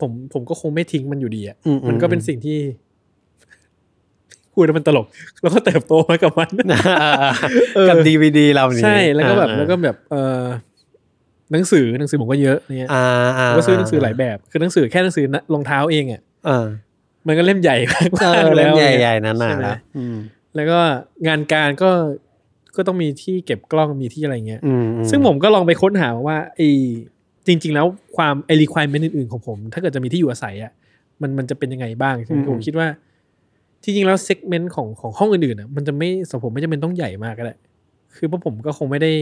[0.00, 2.58] ผมผมก็คงไม่ทิ้งมันอยู่ดีอะอืมอืมมันก็เป็นสิ่งที่
[4.58, 5.06] พูดแล้วมันตลก
[5.42, 6.50] แล้วก็เติบโตมากับมัน
[7.76, 10.44] เออกับดีวีดีเรานี่ใช่แล้วก็แบบอ่าแล้วก็แบบเออ
[11.52, 13.04] หนังสือหนังสือผมก็เยอะเนี่ยอ่า
[13.38, 16.66] อ่าผมก็ซื้อหนังสือหลายแบบ คือหนังสือแค่หนังสือนะรองเท้าเองอะอ่า
[17.26, 20.16] มันก็เล่มใหญ่มากเออๆเล่แล้มวใเนี่ยหญ่ๆนั่นน่ะใช่ไหมแล้วอืม
[20.54, 20.78] แล้วก็
[21.26, 21.90] งานการก็
[22.76, 26.68] ก็ต้องมีที่เก็บกล้องมีที่อะไรเงี้ยอืมซึ่งผมก็ลองไปค้นหาว่าไอ้
[27.46, 30.72] จริง ๆ แล้วความไอ้ requirement อื่นๆของผม ถ้าเกิดจะมีที่อยู่อาศัยอะ
[31.22, 33.07] มันมันจะเป็นยังไงบ้างใช่ไหมผมคิดว่าที่
[33.82, 37.54] จริงแล้วเซกเมนต์ของของห้องอื่นๆอะมันจะไม่สำหรับผมไม่จำเป็นต้องใหญ่มากก็ได้
[38.16, 39.12] คือเพราะผมก็คงไม่ได้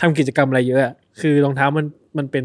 [0.00, 1.84] ทำกิจกรรมอะไรเยอะอะคือรองเท้ามัน
[2.18, 2.44] มันเป็น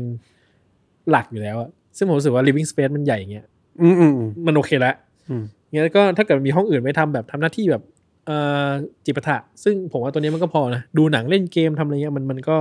[1.09, 3.45] หลักอยู่แล้วอะซึ่งผมรู้สึกว่า living space มันใหญ่อย่างเงี้ย
[3.81, 4.95] อืมอืมอืมมันโอเคแล้ว
[5.29, 7.83] อืมงั้นก็ถ้าเกิดมีห้องอื่นไว้ทำแบบทำหน้าที่แบบ
[8.25, 8.37] เอ่
[8.67, 8.69] อ
[9.05, 12.57] จิปาถะซึ่งผมว่าตัวนี้มันก็พอนะดูหนังเล่นเกมทำอะไรเงี้ยมันมันก็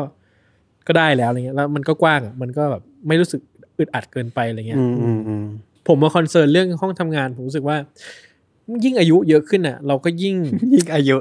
[0.86, 3.40] ก็ได้แล้วอะไรเงี้ยแล้วมันก็กว้างอะมันก็แบบไม่รู้สึก
[3.78, 5.44] อึดอัดเกินไปอะไรเงี้ยอืมอืมอืม
[5.88, 7.76] ผมมาคอนเซิร์นเรื่องห้องทำงานผมรู้สึกว่า
[8.84, 10.36] ยิ่งอายุเยอะขึ้นอะ เราก็ยิ่ง
[10.74, 11.16] ยิ่งอายุ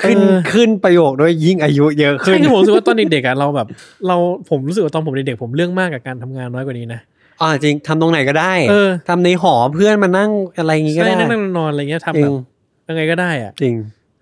[0.00, 3.66] ขึ้นเออขึ้นประโยคด้วยยิ่งอายุเยอะขึ้ใช่นคือผมรู้สึกว่าตอนเด็กๆอะเราแบบ
[4.06, 4.16] เรา
[4.50, 7.00] ผมรู้สึกว่าตอนผมเด็กๆผมเรื่องมากกับการทำงานน้อยกว่านี้นะ
[7.40, 12.42] อ่าจริงทำตรงไหนก็ได้เออทำในหอเพื่อนมานั่งอะไรอย่างงี้ก็ใช่ได้นั่งๆนอนๆอะไรเงี้ยทำจริแบงบ
[12.88, 13.74] ยังไงก็ได้อะจริง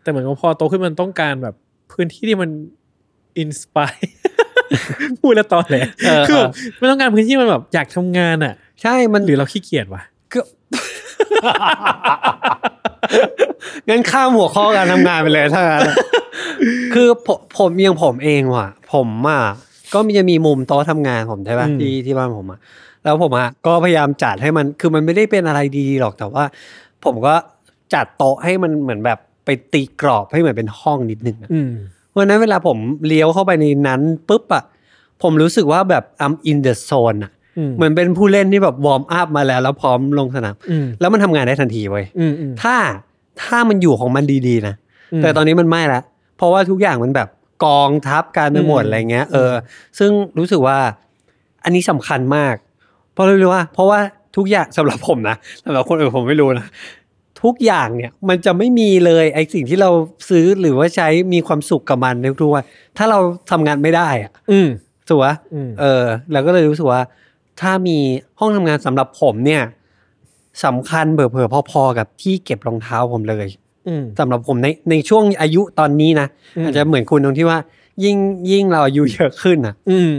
[0.02, 1.54] แต่เหมือนกับพอโตขึ้นมันต้องการแบบ
[1.92, 2.50] พื้นที่ที่มัน
[3.38, 3.94] อินสปาย
[5.20, 6.50] พูดแล้วตอนแหลเออคือแบบ
[6.80, 10.02] มันต้องการพื้นที่มันแบบอยากทำงานอะ ใช่มันหรือเราขี้เกียจวะ
[10.32, 10.40] ก็
[13.88, 15.82] งั้นข้ามหัวข้อการทำงานไปเลยถ้างั้น
[16.94, 19.42] คือผมผมอยังผมเองว่ะ ผมอะ
[19.94, 22.58] ก็มีจะมีมุมโต๊ะทำงานผมใช่ป่ะที่ที่บ้านผมอะ
[23.04, 26.44] แล้วผมอะก็พยายามจัดให้มันคือมันไม่ได้เป็นอะไรดีหรอกแต่ว่า
[27.04, 27.34] ผมก็
[27.94, 31.72] จัดโต๊ะให้มันเหมือนแบบไปตีกรอบให้เหมือนเป็นห้องนิดนึงอะอืม
[32.10, 34.64] เพราะฉะนั้นเวลาผมเลี้ยวเข้าไปในนั้นปุ๊บอะ
[35.22, 37.35] ผมรู้สึกว่าแบบ I'm in the zone อะอืม
[37.76, 42.76] เหมือนเป็นผู้เล่นที่แบบวอร์มอัพมาแล้ว แล้วพร้อมลงสนามอืมแล้วมันทำงานได้ทันทีเว้ยอืมอืมถ้า
[43.42, 44.74] ถ้ามันอยู่ของมันดีๆนะ
[45.12, 46.00] อืมแต่ตอนนี้มันไม่ละ
[46.36, 47.28] เพราะว่าทุกอย่างมันแบบ
[47.64, 49.52] กองทับการไปหมดอืมอะไรเงี้ย เออ
[49.98, 50.78] ซึ่งรู้สึกว่า
[51.64, 52.54] อันนี้สำคัญมาก
[53.12, 54.00] เพราะรู้ว่า เพราะว่า
[54.36, 56.66] ทุกอย่างสำหรับผมนะสำหรับคนอื่นผมไม่รู้นะ
[57.42, 59.90] ทุกอย่างเนี่ยมันจะไม่มีเลยไอสิ่งที่เรา
[60.28, 62.64] ซื้อหรือว่าใช้มีความสุขกับมันในทุกวัน
[62.96, 63.18] ถ้าเรา
[63.50, 64.68] ทำงานไม่ได้อะอืม
[65.08, 67.00] ถูกปะอืมเออเราก็เลยรู้สึกว่า
[67.60, 67.98] ถ้ามี
[68.38, 69.62] ห้องทำงานสำหรับผมเนี่ย
[70.64, 73.48] สำคัญเผื่อๆพอๆกับที่เก็บรองเท้าผมเลย
[73.88, 77.58] อืมสำหรับผมในในช่วงอายุตอนนี้นะอืมอาจจะเหมือนคุณตรงที่ว่า
[78.04, 78.16] ยิ่ง
[78.50, 80.12] ยิ่งเราอายุเยอะขึ้นอะ อืม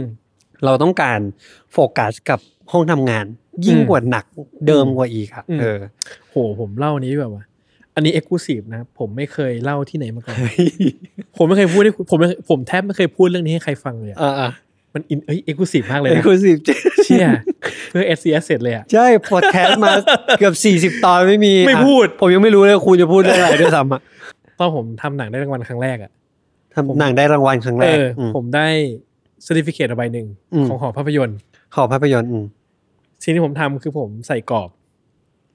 [0.64, 1.20] เราต้องการ
[1.72, 2.40] โฟกัสกับ
[2.72, 3.24] ห้องทำงาน
[3.66, 4.24] ยิ่งอืมกว่าหนัก
[4.66, 5.78] เดิมกว่าอีกอะอืมเออ
[6.30, 7.44] โหผมเล่านี้แบบว่า
[7.94, 10.36] อันนี้ exclusive นะผมไม่เคยเล่าที่ไหนมาก่อน
[11.36, 14.50] ผมไม่เคยพูดให้คุณผมไม่ผมแทบไม่เคยพูดเรื่องนี้ให้ใครฟังเลยอะเออเออ
[14.94, 16.56] มันอินเอ้ย exclusive มากเลยนะ exclusive
[17.04, 17.26] เชี่ย
[17.90, 19.92] เพื่อ success เลยอะ ใช่ พอดแคสต์มา
[20.38, 24.00] เกือบสี่สิบ40 ตอนไม่มีไม่อะพูดผมยังไม่รู้เลยคุณจะพูดเรื่องอะไรด้วยซ้ำอะ
[24.58, 26.10] ตอนผมทำหนังได้รางวัลครั้งแรกอะ
[26.74, 28.68] ทำหนังได้รางวัลครั้งแรกเอออืมผมได้
[29.42, 31.38] certificate ใบหนึ่งอืม ของหอภาพยนตร์
[31.74, 32.44] หอภาพยนตร์อืม
[33.22, 34.70] สิ่งที่ผมทำคือผมใส่กรอบ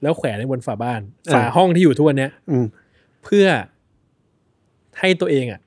[0.02, 2.64] แล้วแขวนไว้บนฝาบ้าน เออ ฝาห้องที่อยู่ทุกวันเนี้ย อืม
[3.24, 3.46] เพื่อ
[5.00, 5.60] ให้ตัวเองอะ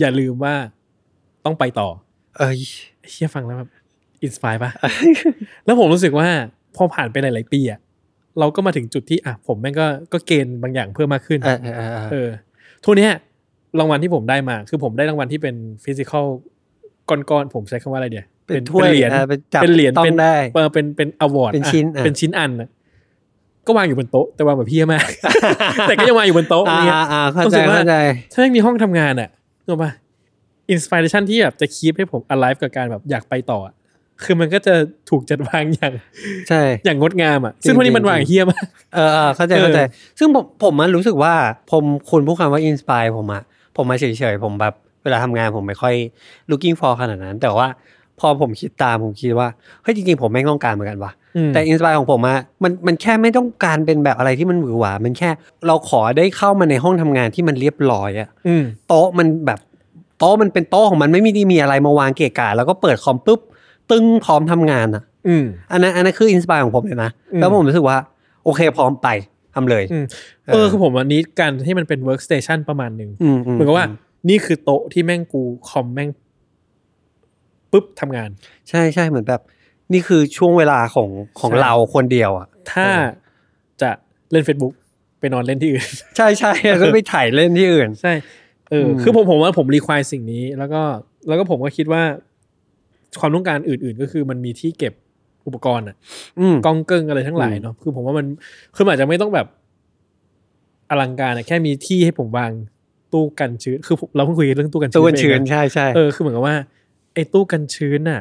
[0.00, 0.54] อย่าลืมว่า
[1.44, 1.88] ต้องไปต่อ
[2.38, 2.58] เอ้ย
[3.10, 3.70] เชี่ยฟังแล้วแบบ
[4.22, 4.70] inspire ปะ
[5.64, 6.28] แล้วผมรู้สึกว่า
[6.76, 7.80] พอผ่านไปหลายๆปีอะ
[8.38, 12.28] เราก็มาถึงจุดที่อะผมแม่งก็ก็ gain บางอย่างเพิ่มมากขึ้นเออเออเออเออเออ
[12.84, 13.12] ทุกเนี้ย
[13.78, 16.26] รางวัลที่ผมได้มาคือผมได้รางวัลที่เป็น physical
[17.08, 22.68] ก้อนๆผมใช้คำว่าอะไรเดียเป็นถ้วยเหรียญอะเป็นจับเป็นเหรียญต้องเป็นได้เออเป็นเป็น award เป็นชิ้นอะเป็นชิ้นอันนะ
[23.66, 25.06] ก็วางอยู่บนโต๊ะแต่วางแบบเหี้ยมาก
[25.88, 27.96] แต่ก็ยังวางอยู่บนโต๊ะอ่าอะไรเงี้ยอ่าอ่าเข้าใจรู้สึกว่าเข้าใจ
[28.32, 29.28] ถ้าไม่มีห้องทำงานอะ
[29.68, 29.90] รู้ป่ะ
[30.70, 33.74] inspiration ที่แบบจะ keep ให้ผม alive กับการแบบอยากไปต่ออะ
[34.22, 34.74] คือมันก็จะ
[35.10, 35.92] ถูกจัดวางอย่าง
[36.48, 39.80] ใช่ อย่างงดงามอะ ซึ่งพวกนี้มันวางเหี้ยมากเออเออเข้าใจเออเข้าใจ
[40.18, 41.34] ซึ่งผมผมมันรู้สึกว่า
[41.70, 43.42] ผมคุณพูดคำว่า inspire ผมอะ
[43.76, 45.94] ผมมาเฉยๆ ผมแบบเวลาทำงานผมไม่ค่อย
[46.50, 47.66] looking for ขนาดนั้น แต่ว่า
[48.20, 49.48] พอผมคิดตามผมคิดว่า
[49.82, 55.30] เฮ้ยจริงๆ ผมแม่งต้องการเหมือนกันว่ะอืมแต่ inspire ของผมอะมันมันแค่ไม่ต้องการเป็นแบบอะไรที่มันหวือหวา มันแค่
[55.66, 59.60] เราขอได้เข้ามาในห้องทำงานที่มันเรียบร้อยอะอืมโต๊ะมันแบบ
[60.18, 63.40] โต๊ะมันเป็นโต๊ะของมันไม่มีดีมีอะไรมาวางเกะกะแล้วก็เปิดคอมปุ๊บ
[63.90, 67.98] ตึ้งพร้อมทำงานอะอืมอันนั้นอันนั้นคืออินสปายของผมเลยนะอืมแล้วผมรู้สึกว่า
[68.44, 69.08] โอเคพร้อมไป
[69.54, 70.04] ทำเลยอืม
[70.52, 73.86] เออคือผมวันนี้การที่มันเป็น workstation ประมาณหนึ่งอืมเหมือนกับว่า
[74.28, 76.08] นี่คือโต๊ะที่แม่งกูคอมแม่ง
[77.72, 78.30] ปุ๊บทำงาน
[78.68, 79.42] ใช่ใช่เหมือนแบบ
[79.92, 81.08] นี่คือช่วงเวลาของ
[81.38, 82.86] ของใช่เราคนเดียวอะ ถ้า
[83.82, 83.90] จะ
[84.30, 84.74] เล่น Facebook
[85.20, 88.12] ไปนอนเล่นที่อื่น ใช่ใช่แล้วก็ไปถ่ายเล่นที่อื่น ใช่
[88.70, 90.82] เอออมคือผมผมว่าผมรีควายสิ่งนี้ แล้วก็
[91.28, 92.02] แล้วก็ผมก็คิดว่า
[93.20, 94.92] ความต้องการอื่น ๆ ก็คือมันมีที่เก็บ
[95.46, 95.96] อุปกรณ์อะ
[96.40, 98.26] อืมกล้องเกิ้งอะไรทั้งหลายอืมเนาะคือผมว่ามัน
[98.74, 99.46] คือมันอาจจะไม่ต้องแบบ
[100.90, 102.50] อลังการอะแค่มีที่ให้ผมวาง
[103.12, 106.56] ตู้กันชื้น คือผมเราเพิ่งคุยเรื่องตู้กันชื้นตัวกันไปชื้นเองะใช่ใช่เออคือเหมือนกับว่า
[107.14, 108.20] ไอ้ตู้กันชื้นน่ะ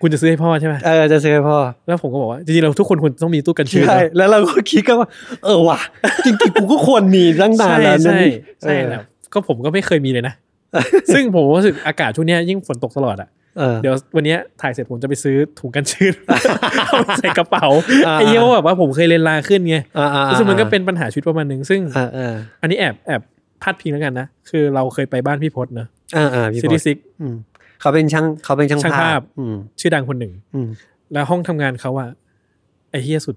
[0.00, 5.08] คุณจะซื้อให้พ่อใช่ไหมเออจะซื้อให้พ่อ แล้วผมก็บอกว่าจริงๆเราทุกคนควรต้องมีตู้กันชื้นใช่เนอะแล้วเราก็คิดกันว่า
[5.44, 5.80] เออว่ะ
[6.24, 8.32] จริงๆกูก็ควรมีตั้งนานแล้วใช่นั่นใช่นี่
[8.62, 9.02] ใช่เออแล้ว
[9.34, 10.34] ก็ผมก็ไม่เคยมีเลยนะ
[11.14, 13.28] ซึ่งผมรู้สึกอากาศช่วงเนี้ยยิ่งฝนตกตลอดอะ
[13.58, 16.14] เออเดี๋ยววันเนี้ยถ่ายเสร็จผมจะไปซื้อถุงกันชื้น
[16.86, 17.66] เอามาใส่กระเป๋า
[18.06, 23.20] อ่าไอ้เหี้ยว่าแบบว่าผมเคยเรียนลาขึ้นไงอ่าอ่าซึ่งมันก็เป็นปัญหาชีวิตประมาณหนึ่งซึ่งอ่าอ่าอันนี้แอบแอบ
[23.62, 27.34] พาดพิงแล้วกันนะ คือเราเคยไปบ้านพี่พศเนอะอ่าอ่าพี่ซิพตี้ศซิกอืม
[27.80, 30.68] เขาเป็นช่างเขาเป็นช่างช่างภาพอืมชื่อดังคนหนึ่งอืม
[31.12, 32.08] แล้วห้องทำงานเขาอะ
[32.90, 33.36] ไอ้เฮียสุด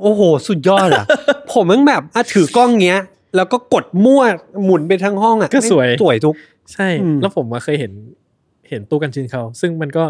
[0.00, 1.06] โอ้โห สุดยอดอะ
[1.52, 3.00] ผมมันแบบอะถือกล้องเงี้ย
[3.36, 4.22] แล้วก็กดมั่ว
[4.64, 6.34] หมุนไปทั้งห้องอะก็สวยสวยทุก
[6.72, 7.92] ใช่อืมแล้วผมมาเคยเห็น
[8.68, 10.04] เห็นตู้กันชื้นเขา ซึ่งมันก็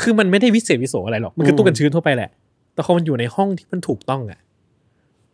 [0.00, 2.30] คือมันไม่ได้วิเศษวิโสอะไรหรอก มันคือตู้กันชื้นทั่วไปแหละ
[2.74, 4.40] แต่แล้วพอมันอยู่ในห้องที่มันถูกต้องอะ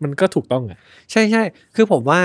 [0.02, 0.78] มันก็ถูกต้องอะ
[1.12, 1.42] ใช่ใช่
[1.74, 2.20] คือผมว่า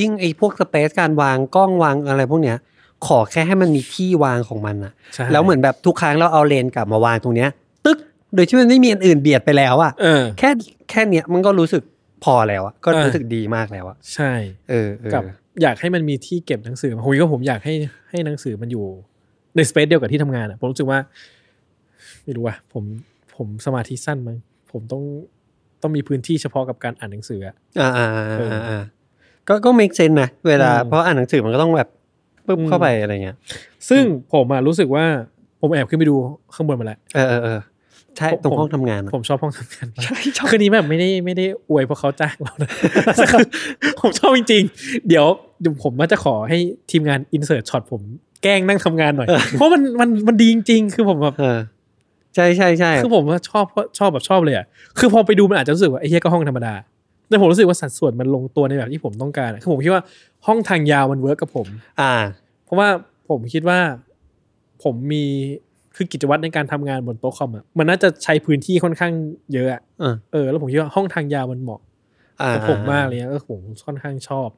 [0.00, 2.56] ยิ่งไอ้พวกสเปซการวางกล้องวางอะไรพวกเนี้ย
[3.06, 7.48] ขอแค่ให้มันมีที่วางของมันอะใช่แล้วเหมือนแบบทุกครั้งเราเอาเลนกลับมาวางตรงเนี้ย
[7.84, 7.98] ตึ๊ก
[8.34, 10.50] โดยที่มันไม่มีอันอื่นเบียดไปแล้วอะเออแค่
[10.90, 11.82] แค่เนี้ยมันก็รู้สึก
[12.24, 14.32] พอแล้วอะก็เออรู้สึกดีมากแล้วอะใช่
[14.70, 15.22] เออเออกับ
[15.62, 17.74] อยากให้มันมีที่เก็บหนังสือผมก็ผมอยากให้
[18.10, 18.84] ให้หนังสือมันอยู่
[19.56, 20.98] ในสเปซเดียวกับที่ทำงานอะผมรู้สึกว่า
[22.24, 22.84] ไม่รู้ว่าผม
[23.36, 24.38] ผมสมาธิสั้นมั้ง
[24.72, 25.02] ผมต้อง
[25.82, 28.06] ต้องมีพื้นที่เฉพาะกับการอ่านหนังสืออะอ่าอ่า
[28.38, 28.82] เออ่าออ่า
[29.48, 31.88] ก็ก็ make sense นะเวลาอืมเพราะอ่านหนังสือมันก็ต้องแบบ
[32.46, 33.36] ปึ๊บอืมเข้าไปอะไรเงี้ย
[33.88, 34.02] ซึ่ง
[34.32, 35.04] ผมอะรู้สึกว่า
[35.60, 36.14] ผมแอบขึ้นไปดู
[36.54, 37.60] ข้างบนมาแล้วเออเออเออ
[38.18, 40.02] ใช่ผมตรงผมห้องทำงานอะผมชอบห้องทำงานมาก
[40.50, 42.70] คืนนี้แบบไม่ได้ไม่ได้อวยเพราะเขาจ้างเรานะ
[44.00, 45.26] ผมชอบจริง ๆ เดี๋ยว
[45.60, 46.58] เดี๋ยวผมว่าจะขอให้
[46.90, 48.00] ทีมงานอินเสิร์ตช็อตผม
[48.42, 51.58] แกล้งนั่งทำงานหน่อย เพราะมันมันมันดีจริงๆ คือผมแบบเออ
[52.34, 53.64] ใช่ใช่ใช่คือผมว่าชอบ
[53.98, 54.66] ชอบแบบชอบเลยอะ
[54.98, 56.74] คือพอไปดูมันอาจจะรู้สึกว่าไอ้เหี้ยก็ห้องธรรมดา
[57.28, 60.02] แต่ผมรู้สึกว่าสัดส่วนมันลงตัวในแบบที่ผมต้องการอะคือผมคิดว่า
[60.46, 61.66] ห้องทางยาวมัน work กับผม
[62.00, 62.14] อ่า
[62.64, 62.88] เพราะว่า
[63.28, 63.78] ผมคิดว่า
[64.84, 65.24] ผมมี
[65.96, 69.12] คือกิจวัตรในการทำงานบนโต๊ะคอมอะมันน่าจะใช้พื้นที่ค่อนข้าง
[69.52, 71.80] เยอะอะเออเออแล้วผมคิดว่าห้องทางยาวมันเหมาะ
[72.42, 74.48] อ่ากับผมมากเลยเงี้ยก็ผมค่อนข้างชอบ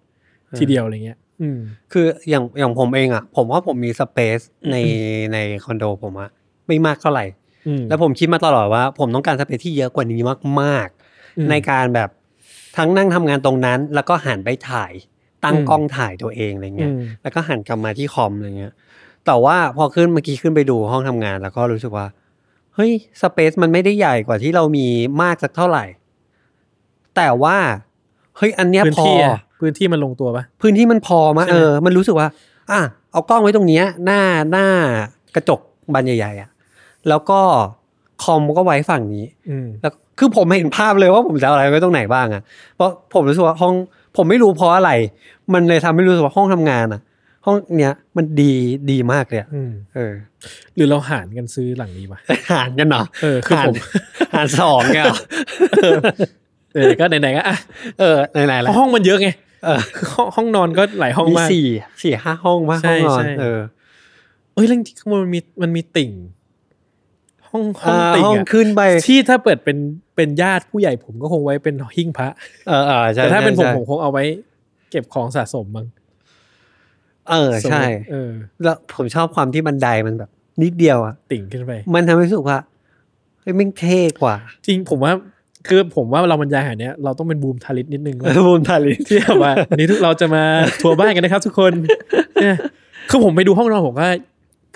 [0.59, 1.59] ทีเดียวอะไรเงี้ยอืม
[1.93, 4.41] คืออย่างอย่างผมเองอะ ผมว่าผมมีสเปซ
[4.73, 4.77] ใน
[5.33, 6.31] ในคอนโดผมอะ
[6.67, 7.25] ไม่มากเท่าไหร่
[7.67, 10.21] อืมแล้วผมคิดมาตลอดว่า ผมต้องการสเปซที่เยอะกว่านี้
[10.63, 10.89] มาก
[11.39, 12.11] อืมๆในการแบบ
[12.77, 14.93] ทั้งนั่งทำงานตรงนั้น แล้วก็หันไปถ่าย
[15.45, 18.73] ตั้งอืมกล้องถ่ายตัวเองอะไรเงี้ยอืมแล้วก็หันกลับมาที่คอมอะไรเงี้ย
[19.27, 22.07] แต่ว่าพอขึ้นเมื่อกี้ขึ้นไปดูห้องทำงาน แล้วก็รู้สึกว่า
[22.75, 24.87] เฮ้ยสเปซมันไม่ได้ใหญ่กว่าที่เรามี
[25.23, 25.85] มากสักเท่าไหร่
[27.17, 27.57] แต่ว่า
[28.37, 32.29] เฮ้ยอันเนี้ยพื้นพอที่อะพื้นที่มันลงตัวปะพื้นที่มันพอมะใช่ไหมเออ มันรู้สึกว่า
[32.71, 32.81] อะ
[33.13, 34.21] เอากล้องไว้ตรงเนี้ย หน้า
[34.51, 34.67] หน้า
[35.35, 35.61] กระจก
[35.93, 36.51] บานใหญ่ๆอะ
[37.09, 37.41] แล้วก็
[38.23, 42.43] คอมก็ไว้ฝั่งนี้อืมแล้วคือผมเห็นภาพเลยว่าผมจะเอาอะไรไว้ตรงไหนบ้างอะ
[42.77, 43.75] เพราะผมรู้สึกว่าห้อง
[44.17, 44.91] ผมไม่รู้เพราะอะไร
[45.53, 47.01] มันเลยทำให้รู้สึกว่าห้องทำงานอะ
[47.47, 48.53] ห้องเนี้ยมันดี
[48.91, 50.15] ดีมากเลยอะอืมเออ
[50.75, 52.21] หรือเราหารกันซื้อหลังนี้ปะ
[52.53, 53.77] หารกันเหรอเออคือหารผม
[54.35, 55.19] หารสองเนี่ยเหรอ
[56.75, 57.57] เออก็ไหนๆก็อะ
[57.99, 59.29] เออไหนๆเพแล้วราะห้องมันเยอะไง
[59.65, 61.67] เออคือห้องห้องนอนก็หลายห้องมีมากสี่
[62.03, 63.61] สี่ห้าห้องวะใช่ห้องนอนใช่เออ
[64.55, 66.11] เอ้ยเรื่องที่ข้างบนมันมีมันมีติ่ง
[67.51, 69.77] ห้องห้องอ่าติ่งห้องอะขึ้นไปที่ถ้าเปิดเป็น
[70.17, 72.29] เป็นญาติผู้ใหญ่ผมก็คงไว้เป็นหิ้งพระ
[72.69, 74.25] เออเออใช่แต่ถ้าเป็นผมใช่ผมคงเอาไว้
[74.91, 75.87] เก็บของสะสมมั้ง
[77.31, 78.31] เออใช่สมมุติเออ
[78.63, 80.31] แล้วผมชอบความที่บันไดมันแบบ
[80.63, 82.59] นิดเดียวอะติ่งขึ้นไป มันทำให้รู้สึกว่า
[83.41, 84.35] เฮ้ยแม่งเท่กว่า
[84.67, 85.13] จริงผมว่า
[85.69, 90.43] คือผมว่าเราบรรยายหาเนี้ยเราต้องเป็นบูมทาริสนิดนึงว่าบูมทาริสที่แบบว่าวันนี้ทุกเราจะมา
[90.83, 91.73] ทัวร์บ้านกันนะครับ ทุกคน
[92.43, 92.57] เนี่ย
[93.11, 94.07] คือผมไปดูห้องนอนผมก็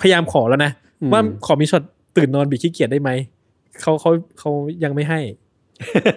[0.01, 0.71] พยายามขอแล้วนะ
[1.01, 1.83] อืมว่าขอมีช็อต
[2.17, 3.09] ตื่นนอนบิดขี้เกียจได้ไหม
[3.81, 4.51] เขาเขาเขา
[4.83, 5.19] ยังไม่ให้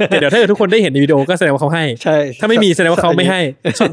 [0.08, 3.40] แต่เดี๋ยวถ้าเกิดทุกคนได้เห็นในวิดีโอก็แสดงว่าเขาให้ ใช่ ถ้าไม่มีแสดงว่าเขาไม่ให้
[3.78, 3.90] ช็อต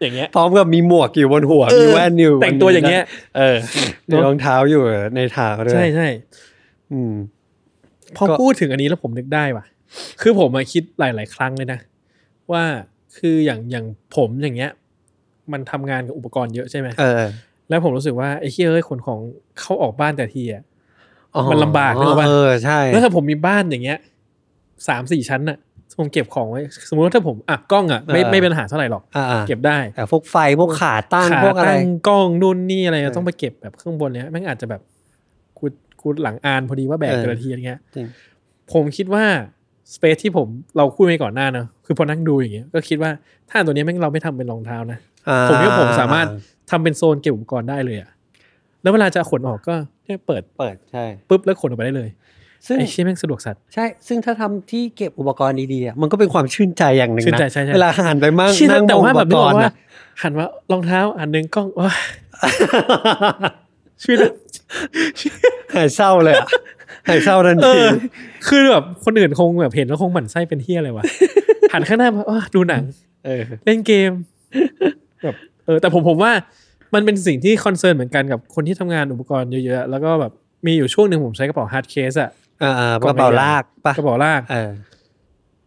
[0.00, 3.04] อย่างเงี้ย พร้อมกับมีหมวกอยู่บนหัวเออมีแว่นอยู่ แต่งตัวอย่างเงี้ย
[3.38, 3.56] เออ
[4.08, 4.82] มีรองเท้าอยู่
[5.16, 6.08] ในเท้าด้วย ใช่ใช่
[6.92, 7.14] อืม
[8.16, 9.64] พอก็พูดถึงอันนี้แล้วผมนึกได้ว่ะ
[10.20, 11.80] คือผมมาคิดหลาย ๆ ครั้งเลยนะ
[12.52, 12.64] ว่า
[13.18, 13.84] คืออย่างอย่าง
[14.16, 14.70] ผมอย่างเงี้ย
[15.52, 17.24] มันทำงานกับอุปกรณ์เยอะใช่ไหมเออ
[17.68, 19.18] แล้วผมรู้สึกว่าไอ้เหี้ยเอ้ยขนของ
[19.60, 20.62] เข้าออกบ้านแต่ทีอะ
[21.34, 23.98] อ๋อมันลำบากนึกออกปะเออใช่แล้วถ้าผมมีบ้านอย่างเงี้ย
[24.88, 25.58] สามสี่ชั้นน่ะ
[25.98, 34.80] ผมเก็บของไว้สมมติว่าถ้าผมอะกล้องอะไม่ไม่เป็นปัญหาเท่าไหร่หรอกอ่าเก็บได้แต่พวกไฟพวกขาตั้งขาพวกอะไรตั้งกล้องนู่นนี่อะไรเออต้องไปเก็บแบบข้างบนเนี้ยแม่งอาจจะแบบ
[35.58, 35.64] กู
[36.00, 38.06] กูหลังอานพอดีว่าแบกเออแต่ละทีอะไรเงี้ยจริง
[38.72, 39.24] ผมคิดว่า
[39.94, 43.10] สเปซที่ผมเราคุยไปก่อนหน้าเนอะคือพอนั่งดูอย่างเงี้ยก็คิดว่า
[43.48, 44.98] ถ้าอันตัวเนี้ยแม่งเราไม่ทำเป็นรองเท้านะ
[45.28, 46.26] อ่าผมคิดว่าผมสามารถ
[46.70, 48.10] ทำเป็นโซนเก็บอุปกรณ์ได้เลยอะ
[48.82, 49.74] แล้วเวลาจะขนออกก็
[50.04, 52.08] แค่เปิดเปิดใช่ปุ๊บแล้วขนออกไปได้เลย
[52.66, 59.72] ซึ่งไอ้เชี่ยแม่งสะดวกสัตว์ใช่ ซึ่งถ้าทำที่เก็บอุปกรณ์ดีๆอะมันก็เป็นความชื่นใจอย่างหนึ่งชื่นนะใจใช่ใช่เวลาหันไปมั่งเชี่ยนั่งมแต่องว่าอุแบปบนึกกอรอกณ์ว่านะ
[60.22, 61.90] หันว่ารองเท้าอันหนึ่งกล้องว้า
[64.02, 64.18] ชีวิต
[65.74, 66.46] หายเศร้าเลยอะ
[67.08, 67.86] หายเศร้าทันเอทีอ
[68.48, 71.04] คือแบบคนอื่นคงแบบเห็นแล้วคงหมั่นไส้เป็นเฮียอะไรวะ
[71.72, 72.82] หันข้างหน้ามาอ้าดูหนัง
[73.26, 74.10] เออ เล่นเกม
[75.22, 75.34] แบบ
[75.64, 76.32] เออแต่ผมผมว่า
[76.94, 80.32] มันเป็นสิ่งที่ concern เหมือนกันกับคนที่ทำงานอุปกรณ์เยอะๆ แล้วก็แบบ
[80.66, 82.30] มีอยู่ช่วงหนึ่งผมใช้กระเป๋า hard case อะ
[82.62, 84.70] อ่ากระเป๋าลากปะกระเป๋าลากเออ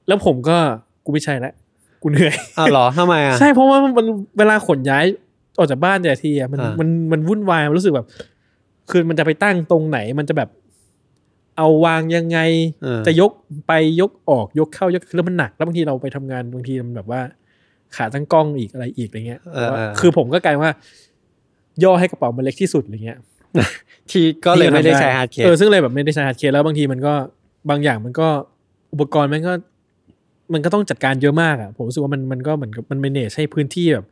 [0.07, 0.57] แล้วผมก็
[1.05, 1.53] กูไม่ใช้แล้ว
[2.01, 4.05] กูเหนื่อยอ้าวเหรอทำไมอะใช่เพราะว่ามัน
[4.37, 5.05] เวลาขนย้าย
[5.57, 8.07] ออกจากบ้านแต่ละทีอะมันอ่ามัมันมันมันวุ่นวายมันรู้สึกแบบ
[8.91, 10.49] คือมันจะไปตั้งตรงไหนมันจะแบบ
[11.57, 12.39] เอาวางยังไง
[12.83, 13.31] เออจะยก
[13.67, 17.21] ไปยกออกยกเข้ายกแล้วมันหนัก แล้วบางทีเราไปทำงานบางทีมันแบบว่า
[17.95, 20.71] ขาตั้งกล้องอีกอะไรอีกอะไรเงี้ยเออเออคือผมก็กลายว่า
[21.83, 23.17] ย่อให้กระเป๋ามันเล็กที่สุดอะไรเงี้ย
[24.11, 27.13] ที่ก็เลยไม่ได้ใช้ hard case เออซึ่งเลยแบบไม่ได้ใช้ hard case แล้วบางทีมันก็
[27.69, 28.27] บางอย่างมันก็
[28.93, 29.53] อุปกรณ์มันก็
[30.53, 34.05] มันก็ต้องจัดการเยอะมากอะผมรู้สึกว่ามันมันก็เหมือนกับมัน manage ให้พื้นที่แบบ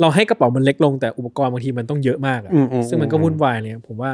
[0.00, 4.12] เราให้กระเป๋ามันเล็กลงแต่อุปกรณ์บางทีมันต้องเยอะมากอะอืมอืมซึ่งมันก็อืมวุ่นวายเนี่ยผมว่า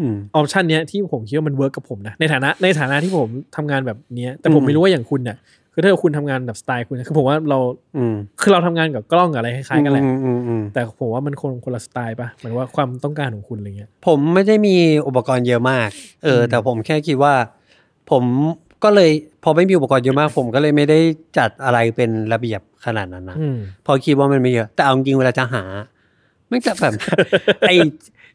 [0.00, 5.36] อืม option เนี้ยที่ผมคิดว่ามัน work กับผมนะในฐานะในฐานะที่ผมทำงานแบบเนี้ย แต่ผมอืมไม่รู้ว่าอย่างคุณเนี่ย
[5.80, 7.58] คือถ้าเกิดคุณทำงานแบบสไตล์คุณนะคือผมว่าเรา
[7.96, 14.74] อืมคือเราทำงานกับกล้องกับอะไรคล้ายๆกันแหละอืมอืมอืมแต่ผมว่ามันคนคนละสไตล์ปะเหมือนว่าความต้องการของคุณอะไรเงี้ย ผมไม่ได้มี
[15.06, 15.88] อุปกรณ์เยอะมาก
[16.24, 17.34] เอออืมแต่ผมแค่คิดว่า
[18.10, 18.24] ผม
[18.84, 19.10] ก็เลย
[19.44, 20.98] พอไม่มีอุปกรณ์เยอะมาก ผมก็เลยไม่ได้
[21.38, 25.62] จัดอะไรเป็นระเบียบขนาดนั้นนะอืมเพอคิดว่ามันไม่เยอะ แต่เอาจริงๆเวลาจะหา
[26.48, 26.92] แม่งจะแบบ
[27.68, 27.70] ไอ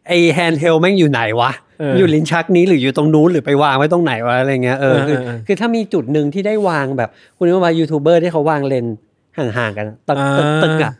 [0.07, 8.95] ไอ handheld แม่งอยู่ไหนวะเออออยู่ลิ้นชักนี้หรืออยู่ตรงนู้นหรือไปวางไว้ตรงไหนวะอะไรเงี้ยเออคือเออเออคือถ้ามีจุดหนึ่งที่ได้วางแบบ คุณนึกว่ายูทูบเบอร์ที่เขาวางเลนส์
[9.37, 10.93] ห่างๆกันตึกตึกตึกอะ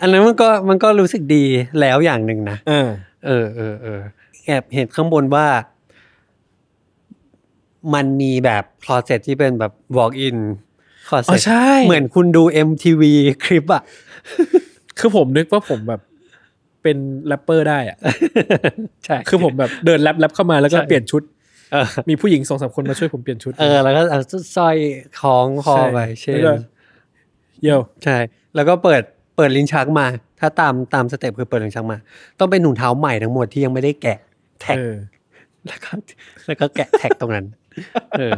[0.00, 1.44] อันนั้นมันก็มันก็รู้สึกดี
[1.80, 2.88] แล้วอย่างหนึ่งนะเออ
[3.26, 4.00] เออเออเออ
[4.46, 5.46] แอบเห็นข้างบนว่า
[7.94, 10.36] มันมีแบบ closet ที่เป็นแบบ walk in
[11.08, 13.02] คลออ๋เซ็อตใช่เหมือนคุณดู MTV
[13.44, 13.82] คลิปอะ
[14.98, 16.00] คือผมนึกว่าผมแบบ
[16.82, 17.98] เป็นแรปเปอร์ได้อะ
[19.04, 21.22] ใช่คือผมแบบเดินแรปแรปเข้ามาแล้วก็ใช่เปลี่ยนชุด
[21.72, 24.18] เออมีผู้หญิงสองสามคนมาช่วยผมเปลี่ยนชุด เออแล้วก็เอา
[24.56, 24.76] สร้อย
[25.20, 26.52] คล้องคอไปเช่นแล้วก็
[27.62, 28.16] เยี่ยวใช่
[28.54, 29.02] แล้วก็เปิด
[29.36, 30.06] เปิดลิ้นชักมา
[30.40, 31.98] ถ้าตามตาม step คือเปิดลิ้นชักมา
[32.38, 34.18] ต้องเป็นถุงเท้าใหม่ทั้งหมดที่ยังไม่ได้แกะ
[34.60, 34.94] tag เออ
[35.66, 35.90] แล้วก็
[36.46, 37.46] แล้วก็แกะ tag ตรงนั้น
[38.18, 38.32] เออ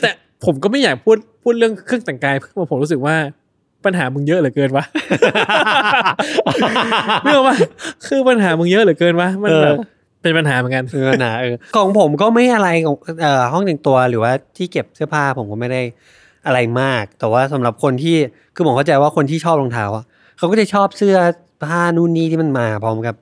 [0.00, 0.10] แต่
[0.44, 3.16] ผมก็ไม่อยากพูดพูดเรื่องเครื่องแต่งกายเพราะผมรู้สึกว่า
[3.86, 4.84] ปัญหามึงเยอะเหลือเกินวะ
[7.22, 7.56] ไม่รู้ว่า
[8.06, 15.82] คือปัญหามึงเยอะเหลือเกินวะมันแบบเออเป็นปัญหาเหมือนกันคือปัญหาเออของผมก็ไม่อะไรของเอ่อห้องแต่งตัวหรือว่าที่เก็บเสื้อผ้าผมก็ไม่ได้
[16.46, 18.16] อะไรมาก แต่ว่าสำหรับคนที่
[18.54, 20.04] คือผมเข้าใจว่าคนที่ชอบรองเท้าอะ
[20.38, 21.16] เขาก็จะชอบเสื้อ
[21.64, 23.14] ผ้านู่นนี่ที่มันมาพร้อมกับ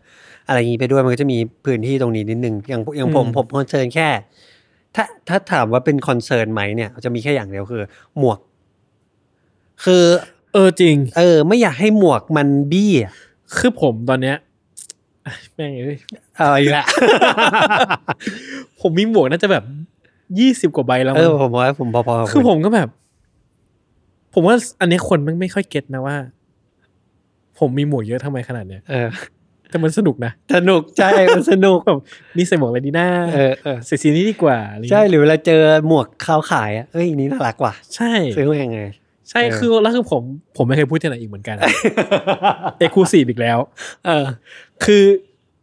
[0.49, 4.09] อะไรอย่างนี้ไปด้วยมันก็จะมีพื้นที่ตรงนี้นิดนึงอย่างอย่างผมอืมผม concern แค่
[4.97, 7.83] ถ้าถ้าถามว่าเป็น concern ไหมเนี่ย จะมีแค่อย่างเดียวคือ
[8.19, 8.39] หมวก
[9.85, 10.05] คือ
[10.53, 13.13] เออจริง เออ ไม่อยากให้หมวกมันบี้อะ
[13.59, 14.37] คือผมตอนเนี้ย
[15.55, 15.97] แม่งเอ้ย
[16.37, 16.85] เอาอีกละ
[18.81, 19.65] ผมมีหมวกน่าจะแบบ
[20.39, 22.89] ยี่สิบกว่าใบแล้วเอมั้องผมว่าผมพอๆกับคือณผมก็แบบ
[24.35, 26.17] ผมว่าอันนี้คนมันไม่ค่อยเก็ตนะว่า
[27.59, 29.09] ผมมีหมวกเยอะทำไมขนาดเนี้ยเออ
[29.71, 32.01] แต่มันสนุกนะสนุกใช่มันสนุก แบบ
[32.37, 38.79] นี่ใส่หมวกอะไรดีหน้าเออเออใส่สีนี้ดีกว่าอะไรใช่เงี้ยหรือเวลาเจอหมวกเขาขายอะเอ้ยอันนี้น่ารักว่ะใช่ ซื้อมายังไง
[39.31, 40.23] ใช่เออคือแล้วคือผม
[40.57, 41.57] ผมไม่เคยพูดที่ไหนอีกเหมือนกัน
[42.79, 43.59] exclusive อีกแล้ว
[44.07, 44.25] เออ
[44.85, 45.03] คือ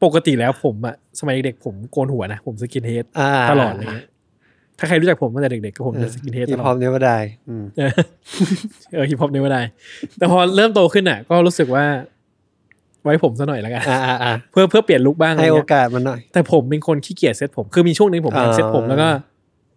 [0.03, 4.07] ปกติแล้วผมอะสมัยเด็กๆผมโกนหัวนะ ผม skinhead อ่าตลอดอะไรเงี้ย
[4.79, 7.17] ถ้าใครรู้จักผมตั้งแต่เด็กๆก็ผมจะ skinhead ตลอดที่พร้อมเนี้ยก็ได้
[7.49, 7.91] อืมเออ
[8.93, 9.61] เออฮิปฮอปนี่ไม่ได้
[10.17, 11.85] แต่พอเริ่มโตขึ้นอะ ก็รู้สึกว่า
[13.03, 19.07] ไว้ผมซะหน่อยแล้วกันอ่าอ่าอ่าเพื่อเพื่อเปลี่ยนลุคบ้างอะไรให้โอกาสมันหน่อยแต่ผมเป็นคนขี้เกียจเซ็ตผมคือมีช่วงหนึ่งผมอยากอ่าเซ็ตผมแล้วก็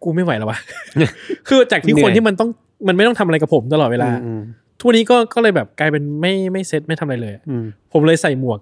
[0.02, 0.58] กูไม่ไหวแล้ววะ
[1.48, 2.50] คือจากที่เหนื่คอยนที่มันต้อง
[2.86, 4.42] มันไม่ต้องทำอะไรกับผมตลอดเวลาอืม
[4.78, 8.58] ทุกวันนี้ก็ก็เลยแบบกลายเป็นไม่ไม่เซ็ตไม่ทำอะไรเลยอะอืมผมเลยใส่หมวก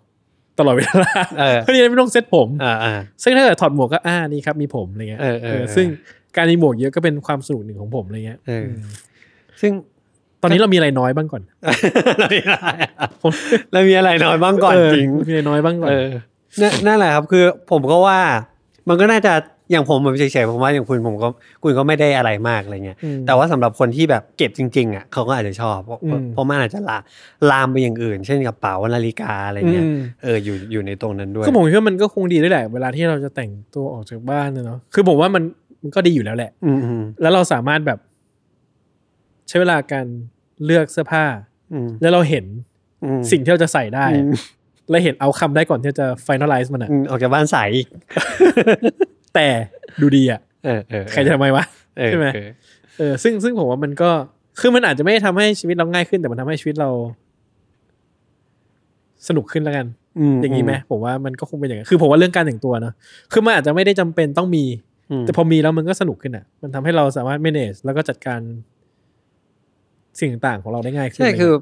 [0.58, 0.94] ตลอดเวลา
[1.40, 2.92] เออเพื่อที่จะไม่ต้องเซ็ตผมอ่าอ่า
[3.22, 5.86] ซึ่งถ้าเกิดถอดหมวกก็อ่านี่ครับมีผมอะไรเงี้ยเออเออเออซึ่ง
[6.36, 8.90] การมีหมวกเยอะก็เป็นความสนุกหนึ่งของผมอะไรเงี้ยเอออืม
[9.60, 9.72] ซึ่ง
[10.42, 11.42] ตอนนี้เรามีอะไรน้อยบ้างก่อน
[12.18, 12.90] เรามีอะไรอะ
[13.22, 13.32] ผม
[13.72, 16.08] เรามีอะไรน้อยบ้างก่อนเจริงมีอะไรน้อยบ้างก่อนเออ
[16.60, 18.20] นั่นนั่นแหละครับคือผมก็ว่า
[18.88, 19.32] มันก็น่าจะ
[19.70, 21.28] อย่างผมผมเฉยๆผมว่าอย่างคุณผมก็
[21.62, 26.98] คุณก็ไม่ได้อะไรมากอะไรเงี้ยมแต่ว่าสำหรับคนที่แบบเก็บจริงๆอะเขาก็อาจจะชอบเพราะอืมเพราะมันอาจจะลา
[27.50, 35.42] ลามไปอย่างอื่น เช่นกระเป๋านาฬิกาอะไรเงี้ยอืมเอออยู่อยู่ในตรงนั้นด้วยคือผมคิดว่ามันก็คงดีด้วยแหละ เวลาที่เราจะแต่งตัวออกจากบ้านนะเนาะคือผมว่ามัน
[35.82, 37.98] มันก็ดีอยู่แล้วแหละอืมอืมแล้วเราสามารถแบบ
[39.48, 40.06] ใช้เวลาการ
[40.64, 41.24] เลือกเสื้อผ้า
[41.72, 42.44] อืมแล้วเราเห็น
[43.04, 44.32] อืมสิ่งที่เราจะใส่ได้อืม
[44.90, 47.88] และเห็นเอาคำได้ก่อนที่จะ finalize มันอะอืมออกจากบ้านใสอีก
[49.34, 49.48] แต่
[50.00, 51.64] ดูดีอะเออเออใครจะทำไมวะ
[51.98, 52.48] เออใช่ไหมเออ
[52.98, 54.10] เออซึ่งซึ่งผมว่ามันก็
[54.60, 56.90] คือมันอาจจะไม่ได้ทำให้ชีวิตเราง่ายขึ้นแต่มันทำให้ชีวิตเรา
[59.28, 59.86] สนุกขึ้นแล้วกัน
[60.34, 62.94] มอย่างนี้ไหมผมว่ามันก็คงเป็นอย่างนั้นคือผมว่าเรื่องการแต่งตัวเนอะ
[63.32, 64.64] คือมันอาจจะไม่ได้จำเป็นต้องมี
[65.10, 68.40] อืมแต่พอมีแล้วมันก็สนุกขึ้นอะ มันทำให้เราสามารถ manage แล้วก็จัดการ
[70.18, 71.52] สิ่งต่างๆของเราได้ง่ายขึ้นใช่คือ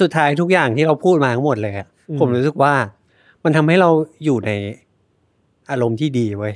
[0.00, 2.74] สุดท้ายทุกอย่างที่เราพูดมาทั้งหมดเลยอะอืมผมรู้สึกว่า
[3.44, 3.90] มันทำให้เรา
[4.24, 4.50] อยู่ใน
[5.70, 6.54] อารมณ์ที่ดีเว้ย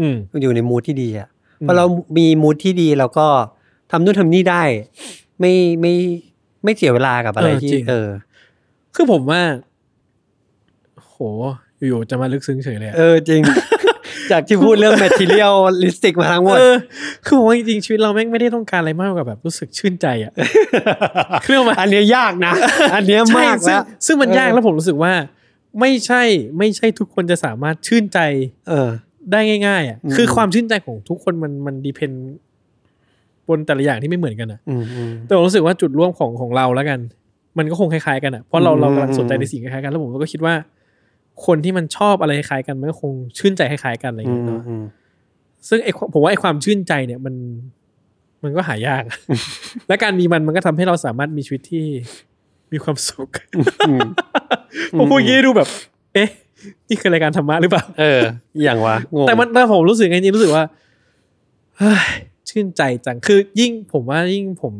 [0.00, 1.28] อืมอยู่ในมูทที่ดีอะ
[1.60, 1.84] อืมพอเรา
[2.18, 3.26] มีมูทที่ดีเราก็
[3.90, 4.62] ทำนู่นทำนี่ได้
[5.40, 5.92] ไม่ไม่
[6.64, 8.08] ไม่เสียเวลากับอะไรที่เออ
[8.94, 9.42] คือผมว่า
[10.96, 11.14] โห
[11.88, 13.40] อยู่ๆจะมาลึกซึ้งเฉยเลยอะเออจริง
[14.30, 16.74] จากที่พูดเรื่อง materialistic มาทั้งหมดเออ
[17.24, 20.32] คือผมว่าจริงๆชีวิตเราแม่งไม่ได้ต้องการอะไรมากกว่าแบบรู้สึกชื่นใจอะ
[21.42, 22.52] เครื่องมาอันเนี้ยยากนะ
[22.94, 25.12] อันเนี้ยใช่มากซึ่งแล้วซึ่งมันเออยากแล้วผมรู้สึกว่า
[25.80, 26.22] ไม่ใช่
[26.58, 28.18] ไม่ใช่ทุกคนจะสามารถชื่นใจ
[28.68, 28.88] เออ
[29.32, 32.12] ได้ง่ายๆอะอืมคือความชื่นใจของทุกคนมันมันดีเพน
[33.48, 36.98] บนแต่ละอย่างที่ไม่เหมือนกันอะอืมอืมแต่ผมรู้สึกว่าจุดร่วมของของเราแล้วกัน
[37.58, 40.54] มันก็คงคล้ายๆกันอะเพราะเราอืมเรากำลังสนใจในสิ่งคล้ายๆกันแล้วผมก็คิดว่า
[41.46, 44.84] คนที่มันชอบอะไรคล้ายๆกันมันก็คงชื่นใจคล้ายๆกันอะไรอย่างอืเงี้มยเนาะอืม
[45.68, 47.34] ซึ่งไอ้ความผมว่าไอ้ความชื่นใจเนี่ยมัน
[48.42, 49.02] มันก็หายาก
[49.88, 51.84] และการมีมันมันก็ทำให้เราสามารถมีชีวิตที่
[52.72, 53.28] มีความสุข
[53.88, 54.06] อืม
[54.98, 55.68] ผมพูดอย่างนี้ดูแบบ
[56.14, 56.28] เอ๊ะ
[56.88, 58.20] นี่คือรายการธรรมะหรือเปล่า เออ
[58.62, 60.64] อย่างวะงงแต่มันแต่ผมรู้สึกไงจริงๆรู้สึกว่า
[61.78, 62.08] เฮ้ย
[62.48, 64.74] ชื่นใจจัง คือยิ่งผมว่ายิ่งผม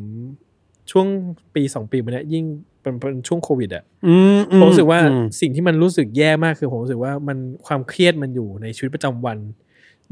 [0.91, 1.07] ช่วง
[1.55, 2.45] ปีสองปีมาเนี้ยยิ่ง
[2.83, 9.39] เป็นเป็นช่วงโควิดอะอืมอืผมรู้สึกว่าอืมสิ่งที่มันรู้สึกแย่มากคือผมรู้สึกว่ามันความเครียดมันอยู่ในชีวิตประจำวัน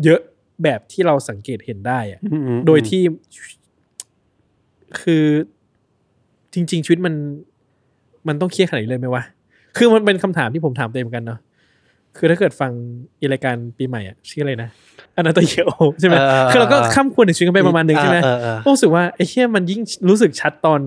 [0.05, 0.21] เยอะ
[0.63, 3.03] แบบที่เราสังเกตเห็นได้อะอืมอืมโดยที่
[5.01, 5.25] คือ
[6.55, 7.15] จริง ๆ ชีวิตมัน
[8.29, 9.23] มันต้องเครียดขนาดนี้เลยไหมวะ
[9.77, 11.41] คือมันเป็นคำถามที่ผมถามตัวเองเหมือนกันเนาะ
[12.17, 12.73] คือถ้าเกิดฟัง
[13.21, 14.69] อีรายการปีใหม่อะชื่ออะไรนะ
[15.17, 20.81] อนาโตเยโอใช่ไหมเออคือเราก็ข้ามควรในชีวิตกันไปประมาณหนึ่งใช่ไหมเออเออรู้สึกว่าไอ้เชี่ยมันยิ่งรู้สึกชัดตอน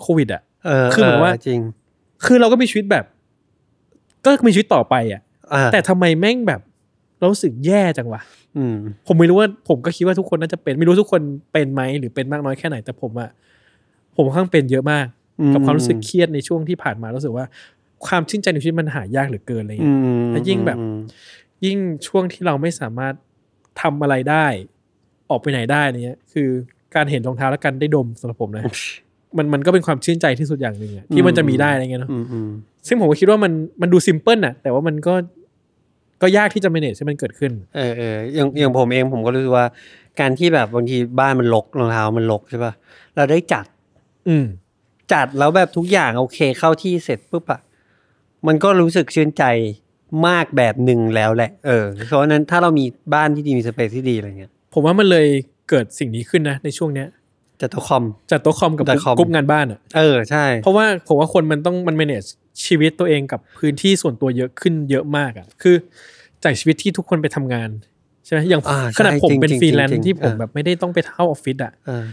[0.00, 1.60] โควิดอะเออคือเหมือนว่าจริง
[2.24, 3.04] คือเราก็มีชีวิตแบบ
[4.24, 5.20] ก็มีชีวิตต่อไปอะ
[5.52, 6.60] อ่าแต่ทำไมแม่งแบบ
[7.18, 8.20] เรารู้สึกแย่จังวะ
[8.56, 11.20] อืมผมไม่รู้ว่าผมก็คิดว่าทุกคนน่าจะเป็น ไม่รู้ทุกคน
[11.52, 13.30] เป็นไหมหรือเป็นมากน้อยแค่ไหนแต่ผมอะ
[14.16, 15.06] ผมค่อนข้างเป็นเยอะมาก
[15.40, 17.44] อืมกับความรู้สึกเครียดในช่วงที่ผ่านมารู้สึกว่า
[18.06, 20.98] ความชื่นใจในชีวิตมันหายากเหลือเกินอะไรอืเงี้ยมแล้วยิ่งแบบอืม
[21.64, 23.14] ยิ่งช่วงที่เราไม่สามารถ
[23.80, 24.46] ทำอะไรได้
[25.30, 26.48] ออกไปไหนได้เนี้ย คือ
[26.94, 28.64] การเห็นรองเท้าและการได้ดมสำหรับผมนะ
[29.36, 32.50] มันมันก็เป็นความชื่นใจที่สุดอย่างหนึ่งอะที่มันจะมีได้อะไรเงี้ยเนาะอืมอืม
[32.88, 35.14] ซึ่งผมก็คิดว่ามันมันดูซิมเพิลน่ะแต่ว่ามันก็
[36.22, 39.66] ก็ยากที่จะ manage ให้มันเกิดขึ้น เออเอออย่างอย่างผมเองผมก็รู้สึกว่า
[40.20, 42.72] การที่แบบบางทีบ้านมันรกรองเท้ามันรกใช่ป่ะ
[43.16, 43.66] เราได้จัด
[44.28, 44.44] อืม
[45.12, 47.60] จัดแล้วแบบทุกอย่างโอเคเข้าที่เสร็จปุ๊บอะ
[48.46, 49.44] มันก็รู้สึกชื่นใจ
[50.26, 52.84] มากแบบหนึ่งแล้วแหละ เออ เพราะฉะนั้นถ้าเรามี
[53.14, 55.26] บ้านที่ดีมีสเปซที่ดีอะไรเงี้ย ผมว่ามันเลย
[55.68, 57.08] เกิดสิ่งนี้ขึ้นนะในช่วงเนี้ย
[57.60, 62.28] จัดตัวคอมจัดโต๊ะคอมกับจัดคอมกรุ๊ปงานบ้านอะ เออใช่ เพราะว่าผมว่าคนมันต้องมัน manage
[62.64, 65.76] ชีวิตตัวเองกับพื้นที่ส่วนตัวเยอะขึ้นเยอะมากอะ คือ
[66.44, 67.70] จากชีวิตที่ทุกคนไปทำงาน
[68.24, 72.04] ใช่ไหมอย่างอ่าขนาดใช่ผมเป็นจริงๆฟรีแลนซ์จริงๆที่ผมเออ แบบไม่ได้ต้องไปเข้าออฟฟิศอะ เออ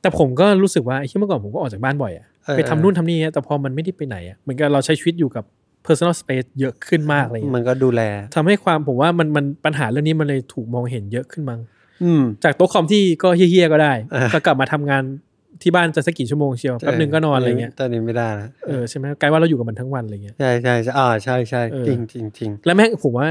[0.00, 5.44] แต่ผมก็รู้สึกว่าไอ้ที่เมื่อก่อนผมก็ออกจากบ้านบ่อยอะเออ ไปทำนู่นทำนี่อะแต่พอมันไม่ได้ไปไหนอะเหมือนกับเราใช้ชีวิตอยู่กับ
[5.86, 8.02] personal space เยอะขึ้นมากอะไรอย่างเงี้นก็ดูแล
[8.34, 11.60] ทำให้ความผมว่ามันมันปัญหาเรื่องนี้มันเลยถูกมองเห็นเยอะขึ้นมั้ง
[12.02, 15.02] อืมจากโต๊ะคอมที่ก็เฮี้ยๆก็ได้เออก็กลับมาทำงาน
[15.62, 23.28] ที่บ้านจะสักกี่ชั่วโมงเชียวแป๊บหนึ่งก็นอนอะไรเงี้ยตอนนี้ไม่ได้แล้วเออใช่ไหมกลายว่าเราอยู่กับมันทั้งวันอะไรเงี้ยใช่ใช่ใช่อ่าใช่ใช่เออจริงจริงจริงแล้วแม่งผมว่า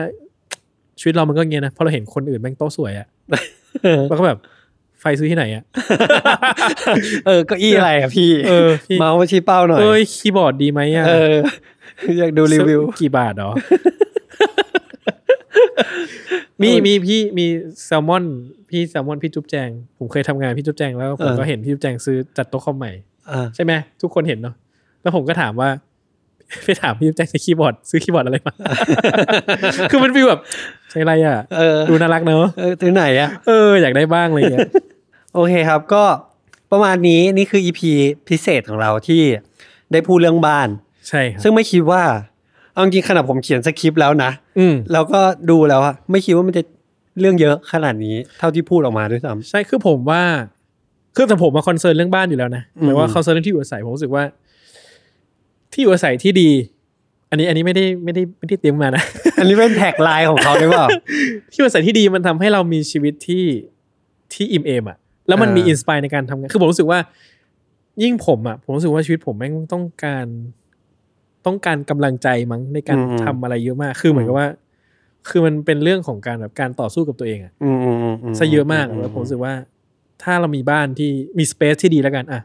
[0.99, 3.07] ชีวิตเรามันก็เงี้ยนะเพราะเราเห็นคนอื่นแม่งโต๊ะสวยอะ
[4.09, 4.39] แล้วก็แบบ
[4.99, 5.63] ไฟซื้อที่ไหนอะ
[7.25, 11.35] เออเก็อี้อะไรอะพี่เออพี่เมาส์มาชี้เป้าหน่อยเอ้ยคีย์บอร์ดดีไหมอะเออ
[12.19, 13.51] อยากดูรีวิว กี่บาทเหรอ
[16.61, 17.45] มีมีพี่มี
[17.85, 18.25] แซลมอน
[18.69, 22.91] พี่แซลมอนพี่จุ๊บแจง ผมเคยทำงานพี่จุ๊บแจงแล้วผมก็เออเห็นพี่จุ๊บแจงซื้อจัดโต๊ะคอมใหม่
[23.31, 24.55] อ่าใช่ไหมทุกคนเห็นเนาะ
[25.01, 25.69] แล้วผมก็ถามว่า
[26.63, 28.53] ไปถามพี่แจ็คใช้คีย์บอร์ดซื้อคีย์บอร์ดอะไรมา
[29.91, 30.41] คือมัน feel แบบ
[30.91, 34.69] ใช้อะไรอะเออดูน่ารักเนอะเออถึงไหนอะเอออยากได้บ้างอะไรเงี้ย
[35.33, 36.03] โอเคครับก็
[36.71, 37.91] ประมาณนี้นี่คือ EP
[38.29, 39.21] พิเศษของเราที่
[39.91, 40.67] ได้พูดเรื่องบ้าน
[41.09, 42.01] ใช่ครับซึ่งไม่คิดว่า
[42.71, 46.61] เอาจริงๆขนาดผมเขียนสคริปต์แล้วนะอืมแล้วก็ดูแล้วอะไม่คิดว่ามันจะ
[47.19, 50.21] เรื่องเยอะขนาดนี้เท่าที่พูดออกมาด้วยซ้ำใช่คือผมว่า
[51.15, 54.23] คือแต่ผมมา concern เรื่องบ้านอยู่แล้วนะอืมหมายว่า concern เรื่องที่อยู่อาศัยผมรู้สึกว่า
[55.73, 56.49] ที่อยู่อาศัยที่ดี
[57.29, 60.87] อันนี้อันนี้ไม่ได้ไม่ได้ไม่ได้เตรียมมานะอันนี้เป็น tagline ของเขาหรือเปล่า
[61.51, 63.45] ที่อยู่อาศัยที่ดีมันทำให้เรามีชีวิตที่
[64.33, 64.97] ที่อิ่มเอมอะ
[65.27, 66.99] แล้วมันมีเออ inspire ในการทำงานคือผมรู้สึกว่า
[68.03, 70.25] ยิ่งผมอะผมรู้สึกว่าชีวิตผมแม่งต้องการ
[71.45, 74.47] ต้องการกำลังใจมั้งในการทำอะไรเยอะมาก คือเหมือนกับว่า
[75.29, 79.53] คือมันเป็นเรื่องของการแบบการต่อสู้กับตัวเองอะอืมอืมอืมมซะเยอะมากแล้วผมรู้สึกว่า
[80.23, 82.41] ถ้าเรามีบ้านที่มี space ที่ดีแล้วกันอะ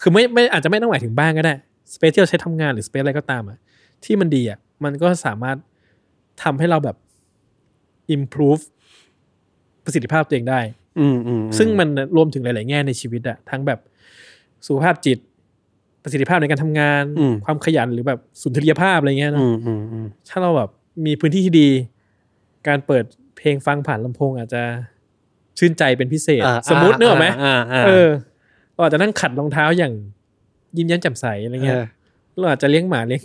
[0.00, 1.54] คือไม่ไม่อาจจะไม่ต้องหมายถึงบ้านก็ได้
[1.94, 3.58] space ที่เราใช้ทำงานหรือ space อะไรก็ตามอะ
[4.04, 5.56] ที่มันดีอะมันก็สามารถ
[6.42, 6.96] ทำให้เราแบบ
[8.16, 8.62] improve
[9.84, 10.60] ประสิทธิภาพตัวเองได้
[11.00, 13.80] อืมอืมซึ่งมันรวมถึงหลาย ๆ แง่ในชีวิตอะทั้งแบบ
[14.66, 15.18] สุขภาพจิต
[16.02, 17.04] ประสิทธิภาพในการทำงาน
[17.44, 20.70] ความขยันหรือแบบสุนทรียภาพอะไรเงี้ยเนอะอืมอืมอืมถ้าเราแบบ
[21.06, 21.68] มีพื้นที่ที่ดี
[22.68, 23.04] การเปิด
[23.36, 24.62] เพลงฟังผ่านลำโพง อาจจะ
[25.58, 28.08] ชื่นใจเป็นพิเศษอ่าสมมติเนกอะไหมอ่าอ่าเออ
[28.74, 29.92] เราอาจจะนั่งขัดรองเท้าอย่าง
[30.76, 31.86] ยิ้มแย้มแจ่มใสอะไรเงี้ยเออ
[32.38, 33.22] เราอาจจะเลี้ยงหมาเลี้ยง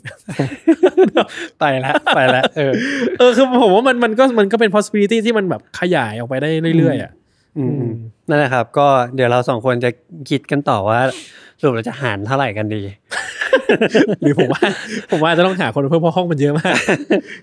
[1.59, 2.73] ไปแล้วไปแล้วเออ
[3.19, 7.25] เออคือผมว่ามันมันก็มันก็เป็น possibility ที่มันแบบขยายออกไปได้เรื่อยๆอะอืมอืม
[8.29, 9.89] นั่นแหละครับ ก็เดี๋ยวเราสองคนจะ
[10.29, 10.99] คิดกันต่อว่า
[11.59, 12.81] สรุปเราจะหารเท่าไหร่กันดี
[14.21, 14.63] หรือผมว่า
[15.11, 16.75] ผมว่าจะต้องหาคนเพิ่มเพราะห้องมันเยอะมาก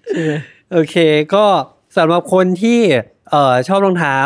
[0.09, 0.33] ใช่ไหม
[0.73, 0.97] โอเค
[1.35, 1.45] ก็
[1.97, 2.81] สำหรับคนที่
[3.31, 4.19] เออชอบรองเท้า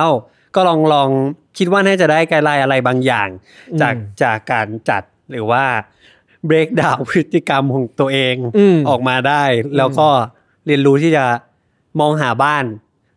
[0.54, 1.10] ก็ลองลอง
[1.58, 3.28] คิดว่าน่าจะได้ไกด์ไลน์อะไรบางอย่าง
[3.80, 5.64] จากอืมจากการจัดหรือว่า
[6.48, 9.44] break down พฤติกรรมของตัวเองอืมออกมาได้
[9.76, 10.08] แล้วก็
[10.66, 11.24] เรียนรู้ที่จะ
[12.00, 12.64] มองหาบ้าน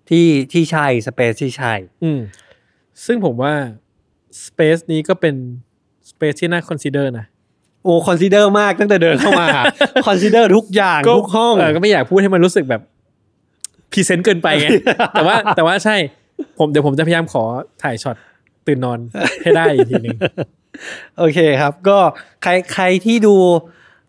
[0.09, 2.19] ที่ที่ใช่ space ที่ใช่อืม
[3.05, 3.53] ซึ่งผมว่า
[4.45, 5.35] Space นี้ก็เป็น
[6.09, 7.25] Space ที่น่า consider นะ
[7.83, 9.47] โอ้ consider มากตั้งแต่เดินเข้ามา
[10.05, 12.81] consider ทุกอย่างทุกห้องก็ไม่อยากพูดให้มันรู้สึกแบบ
[13.91, 14.67] present เกินไปไง
[15.13, 15.95] แต่ว่าแต่ว่าใช่
[16.59, 17.43] ผมเดี๋ยวผมจะพยายามขอ
[17.83, 18.15] ถ่ายช็อต
[18.67, 18.99] ตื่นนอน
[19.41, 20.17] ให้ได้อีกทีหนึ่ง
[21.17, 21.97] โอเคครับ ก็
[22.43, 23.35] ใครใครที่ดู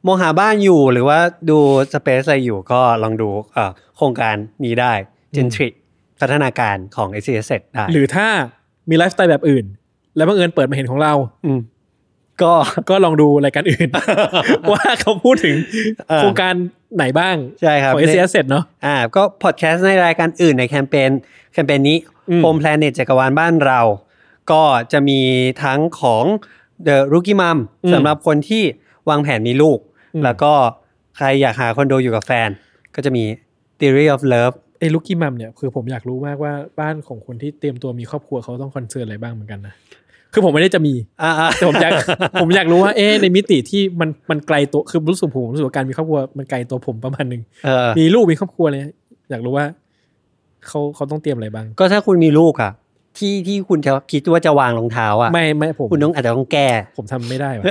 [0.07, 1.19] มองหาบ้านอยู่หรือว่า
[1.51, 1.59] ดู
[1.93, 4.93] space อะไรอยู่ก็ลองดูเอ่อโครงการนี้ได้
[5.37, 5.69] g e n t r i
[6.21, 8.29] พัฒนาการของ s c s ได้หรือถ้า
[8.91, 9.65] มีไลฟ์สไตล์แบบอื่น
[10.17, 11.61] แล้วบังเอิญเปิดมาเห็นของเรา
[12.43, 12.53] ก็
[12.91, 13.89] ก็ลองดูรายการอื่น
[14.73, 15.57] ว่าเขาพูดถึง
[16.09, 16.55] เออโครงการ
[16.97, 21.11] ไหนบ้างใช่ครับของ s อ s เสร็จเนาะอ่าก็พอดแคสต์ในรายการอื่นในแคมเปญ
[21.53, 21.97] แคมเปญนี้
[22.31, 23.81] อืม Home Planet จักรวาลบ้านเรา
[24.53, 24.63] ก็
[24.93, 25.21] จะมี
[25.63, 26.25] ทั้งของ
[26.87, 27.59] The Rookie Mom
[27.93, 28.63] สำหรับคนที่
[29.09, 29.79] วางแผนมีลูก
[30.25, 30.53] แล้วก็
[31.17, 32.49] ใครอยากหาคอนโดอยู่กับแฟน
[32.95, 33.25] ก็จะมี
[33.79, 39.75] Theory of Love ไอ้ Rookie Mom เนี่ยคือผมอยากรู้มากว่าบ้านของคนที่เตรียมตัวมีครอบครัวเขาต้อง concern อะไรบ้างเหมือนกันนะ
[40.33, 41.93] คือผมไม่ได้จะมีอ่าแต่ผมอยาก
[42.41, 48.83] ผมอยากรู้ว่าเอ๊ะในมิติที่มันมันไกลตัวคือรู้สึกผมรู้สึกว่าการมีครอบครัวมันไกลตัวผมประมาณหนึ่งเออมีลูกมีครอบครัวเลย
[49.31, 49.67] อยากรู้ว่า
[50.67, 52.73] เขาเขาต้องเตรียมอะไรบ้าง ก็ถ้าคุณมีลูกอะ
[53.19, 57.65] ที่ที่คุณจะคิดว่าจะวางรองเท้าอะไม่ไม่ผมคุณต้องอาจจะต้องแก้ผมทำไม่ได้วะ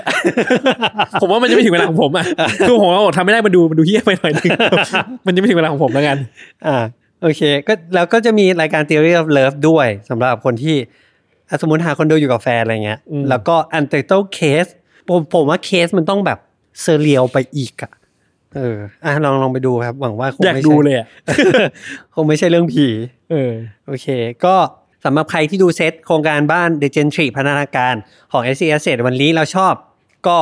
[1.21, 2.25] ผมว่ามันจะไม่ถึงเวลาของผมอะ
[2.67, 4.51] คือผมว่าผมทำไม่ได้มันดูมันดูเฮี้ยไปหน่อยนึง
[5.25, 6.17] มันจะไม่ถึงเวลาของผมแล้วกัน
[6.67, 6.83] อ่า
[7.21, 10.75] โอเคก็แล้วก็จะมีรายการ Theory of Love ด้วยสำหรับคนที่
[11.49, 14.71] อะสมมติหาคอนโดอยู่กับแฟนอะไรเงี้ยอืมแล้วก็ Untitled Case
[15.07, 16.39] ผมผมว่าเคสมันต้องแบบ
[16.81, 17.91] เซเรียลไปอีกอะ
[18.55, 21.07] เอออะลองลองไปดูครับ หวังว่าคงอยากไม่ดูใช่เลยอะ
[22.15, 22.87] คงไม่ใช่เรื่องผี
[23.31, 23.51] เออ
[23.85, 24.07] โอเค
[24.45, 24.55] ก็
[25.05, 27.95] สำหรับใครที่ดูเซตโครงการบ้าน The Gentry พัฒนาการ
[28.31, 29.73] ของ SC Asset วันนี้เราชอบ
[30.27, 30.37] ก็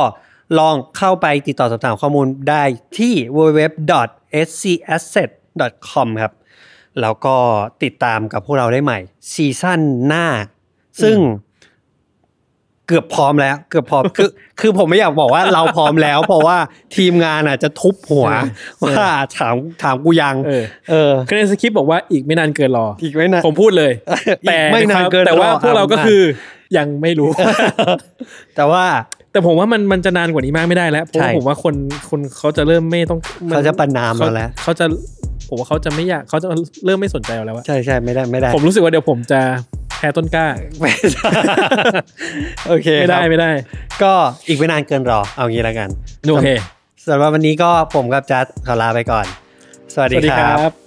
[0.58, 2.62] ลองเข้าไปติดต่อสอบถามข้อมูลได้
[2.98, 6.32] ที่ www.scasset.com ครับ
[7.00, 7.36] แล้วก็
[7.82, 8.98] ติดตามกับพวกเราได้ใหม่
[9.32, 10.26] ซีซั่นหน้า
[11.02, 11.18] ซึ่ง
[12.86, 14.30] เกือบพร้อมแล้ว เกือบพร้อมคือ
[14.60, 16.56] คือผมไม่อยากบอกว่าเราพร้อมแล้ว เพราะว่า
[16.96, 18.28] ทีมงานอะจะทุบหัว
[18.82, 23.92] ว่าถามถามกูยังเออเออคือในสคริปต์บอกว่าอีกไม่นานเกินรออีกไม่นานผมพูดเลย
[24.42, 26.22] อีกแต่ไม่นานเกินแต่ว่ารอพวกเราก็อะคือ
[26.76, 27.30] ยังไม่รู้
[28.56, 28.84] แต่ว่า
[29.32, 31.74] แต่ผมว่ามันมันจะนานกว่านี้มากไม่ได้แล้วเพราะว่าใช่ผมว่าคน
[32.10, 34.86] คนเขาจะเริ่มไม่ต้องมันเขาจะประนามเขาเราแล้วเขาจะ
[35.50, 36.48] ผมว่าเขาจะไม่อยากเขาจะ
[36.86, 39.40] เริ่มไม่สนใจเราแล้วว่าใช่ใช่ไม่ได้ไม่ได้ ผมรู้สึกว่าเดี๋ยวผมจะ
[39.98, 40.46] แพ้ต้นกล้า
[40.80, 41.28] ไม่ได้
[42.68, 43.50] โอเคไม่ได้ครับไม่ได้
[44.02, 44.12] ก็
[44.48, 45.88] อีกไม่นานเกินรอเอางี้แล้วกัน
[46.30, 46.48] โอเค
[47.08, 49.26] สำหรับวันนี้ก็ผมกับจัดขอลาไปก่อน
[49.94, 50.79] สวัสสวัสดีดีคครัรับบ